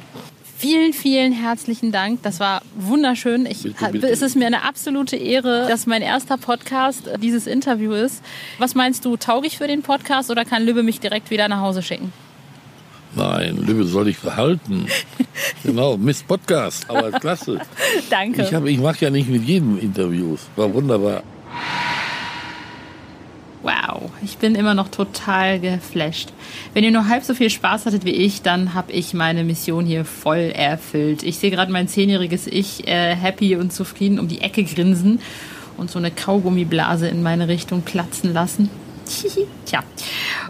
Vielen, 0.63 0.93
vielen 0.93 1.33
herzlichen 1.33 1.91
Dank. 1.91 2.23
Das 2.23 2.39
war 2.39 2.61
wunderschön. 2.77 3.45
Ich, 3.45 3.63
Bitte, 3.63 3.89
bitte. 3.91 4.07
Es 4.07 4.21
ist 4.21 4.37
mir 4.37 4.47
eine 4.47 4.63
absolute 4.63 5.17
Ehre, 5.17 5.67
dass 5.67 5.87
mein 5.87 6.01
erster 6.01 6.37
Podcast 6.37 7.05
äh, 7.05 7.19
dieses 7.19 7.47
Interview 7.47 7.91
ist. 7.91 8.23
Was 8.59 8.73
meinst 8.73 9.03
du, 9.03 9.17
taug 9.17 9.43
ich 9.45 9.57
für 9.57 9.67
den 9.67 9.81
Podcast 9.81 10.31
oder 10.31 10.45
kann 10.45 10.63
Lübbe 10.63 10.81
mich 10.81 11.01
direkt 11.01 11.31
wieder 11.31 11.49
nach 11.49 11.59
Hause 11.59 11.81
schicken? 11.83 12.13
Nein, 13.13 13.57
Lübbe 13.57 13.83
soll 13.83 14.07
ich 14.07 14.19
behalten. 14.19 14.87
genau, 15.65 15.97
Miss 15.97 16.23
Podcast, 16.23 16.89
aber 16.89 17.11
klasse. 17.11 17.59
Danke. 18.09 18.43
Ich, 18.43 18.53
hab- 18.53 18.65
ich 18.65 18.79
mache 18.79 19.03
ja 19.03 19.09
nicht 19.09 19.27
mit 19.27 19.43
jedem 19.43 19.77
Interviews. 19.77 20.39
War 20.55 20.73
wunderbar. 20.73 21.23
Wow, 23.63 24.11
ich 24.21 24.37
bin 24.37 24.55
immer 24.55 24.73
noch 24.73 24.89
total 24.89 25.57
geflasht. 25.57 26.33
Wenn 26.73 26.83
ihr 26.83 26.91
nur 26.91 27.07
halb 27.07 27.23
so 27.23 27.33
viel 27.33 27.49
Spaß 27.49 27.85
hattet 27.85 28.03
wie 28.03 28.11
ich, 28.11 28.41
dann 28.41 28.73
habe 28.73 28.91
ich 28.91 29.13
meine 29.13 29.45
Mission 29.45 29.85
hier 29.85 30.03
voll 30.03 30.51
erfüllt. 30.53 31.23
Ich 31.23 31.39
sehe 31.39 31.49
gerade 31.49 31.71
mein 31.71 31.87
zehnjähriges 31.87 32.45
Ich 32.45 32.85
äh, 32.89 33.15
happy 33.15 33.55
und 33.55 33.71
zufrieden 33.71 34.19
um 34.19 34.27
die 34.27 34.41
Ecke 34.41 34.65
grinsen 34.65 35.21
und 35.77 35.89
so 35.89 35.97
eine 35.97 36.11
Kaugummiblase 36.11 37.07
in 37.07 37.23
meine 37.23 37.47
Richtung 37.47 37.83
platzen 37.83 38.33
lassen. 38.33 38.69
Tja, 39.65 39.81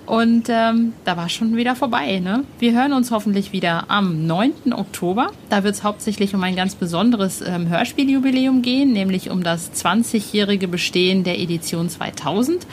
und 0.06 0.50
ähm, 0.50 0.94
da 1.06 1.16
war 1.16 1.30
schon 1.30 1.56
wieder 1.56 1.76
vorbei. 1.76 2.20
Ne? 2.20 2.44
Wir 2.60 2.74
hören 2.74 2.94
uns 2.94 3.12
hoffentlich 3.12 3.54
wieder 3.54 3.90
am 3.90 4.28
9. 4.28 4.74
Oktober. 4.74 5.32
Da 5.50 5.64
wird 5.64 5.76
es 5.76 5.84
hauptsächlich 5.84 6.36
um 6.36 6.44
ein 6.44 6.56
ganz 6.56 6.76
besonderes 6.76 7.42
ähm, 7.42 7.70
Hörspieljubiläum 7.70 8.62
gehen, 8.62 8.92
nämlich 8.92 9.30
um 9.30 9.44
das 9.44 9.72
20-jährige 9.74 10.68
Bestehen 10.68 11.24
der 11.24 11.40
Edition 11.40 11.90
2000. 11.90 12.68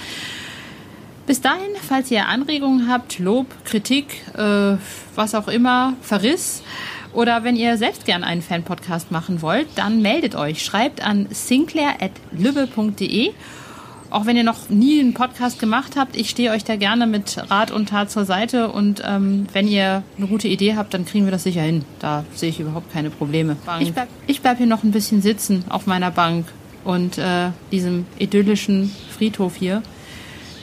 Bis 1.27 1.41
dahin, 1.41 1.71
falls 1.87 2.11
ihr 2.11 2.27
Anregungen 2.27 2.89
habt, 2.89 3.21
Lob, 3.21 3.47
Kritik, 3.65 4.23
äh, 4.37 4.77
was 5.15 5.37
auch 5.37 5.47
immer, 5.47 5.95
Verriss 6.03 6.63
oder 7.13 7.45
wenn 7.45 7.57
ihr 7.57 7.77
selbst 7.77 8.05
gern 8.05 8.25
einen 8.25 8.43
Fan-Podcast 8.43 9.11
machen 9.11 9.43
wollt, 9.43 9.67
dann 9.77 10.03
meldet 10.03 10.37
euch. 10.37 10.65
Schreibt 10.65 11.05
an 11.05 11.27
sinclair.lübbe.de. 11.31 13.33
Auch 14.11 14.27
wenn 14.27 14.37
ihr 14.37 14.45
noch 14.45 14.69
nie 14.69 15.01
einen 15.01 15.15
Podcast 15.15 15.59
gemacht 15.59 15.95
habt, 15.97 16.17
ich 16.17 16.31
stehe 16.31 16.51
euch 16.51 16.65
da 16.65 16.77
gerne 16.77 17.07
mit 17.07 17.39
Rat 17.49 17.71
und 17.71 17.89
Tat 17.89 18.11
zur 18.11 18.25
Seite 18.25 18.69
und 18.69 19.03
ähm, 19.07 19.47
wenn 19.53 19.69
ihr 19.69 20.03
eine 20.19 20.27
gute 20.27 20.49
Idee 20.49 20.75
habt, 20.77 20.93
dann 20.95 21.07
kriegen 21.07 21.25
wir 21.25 21.33
das 21.33 21.45
sicher 21.45 21.63
hin. 21.63 21.85
Da 22.01 22.25
sehe 22.35 22.49
ich 22.49 22.59
überhaupt 22.59 22.93
keine 22.93 23.11
Probleme. 23.11 23.57
Ich 23.79 23.93
bleib, 23.93 24.09
ich 24.27 24.41
bleib 24.41 24.59
hier 24.59 24.67
noch 24.67 24.83
ein 24.83 24.91
bisschen 24.91 25.23
sitzen 25.23 25.65
auf 25.69 25.87
meiner 25.87 26.11
Bank 26.11 26.47
und 26.85 27.19
äh, 27.19 27.51
diesem 27.71 28.07
idyllischen 28.19 28.91
Friedhof 29.17 29.55
hier 29.57 29.83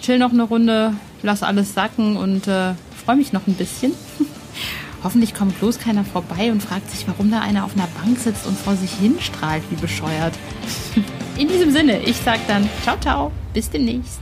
chill 0.07 0.19
noch 0.19 0.31
eine 0.31 0.43
Runde, 0.43 0.93
lass 1.21 1.43
alles 1.43 1.73
sacken 1.73 2.15
und 2.15 2.47
äh, 2.47 2.73
freue 3.05 3.17
mich 3.17 3.33
noch 3.33 3.45
ein 3.45 3.55
bisschen. 3.55 3.91
Hoffentlich 5.03 5.33
kommt 5.33 5.59
bloß 5.59 5.79
keiner 5.79 6.05
vorbei 6.05 6.49
und 6.51 6.63
fragt 6.63 6.89
sich, 6.91 7.05
warum 7.07 7.29
da 7.29 7.41
einer 7.41 7.65
auf 7.65 7.75
einer 7.75 7.87
Bank 8.01 8.17
sitzt 8.17 8.47
und 8.47 8.57
vor 8.57 8.75
sich 8.75 8.91
hinstrahlt, 8.91 9.63
wie 9.69 9.75
bescheuert. 9.75 10.33
In 11.37 11.47
diesem 11.47 11.71
Sinne, 11.71 11.99
ich 11.99 12.17
sag 12.17 12.39
dann 12.47 12.67
ciao, 12.81 12.97
ciao, 12.99 13.31
bis 13.53 13.69
demnächst. 13.69 14.21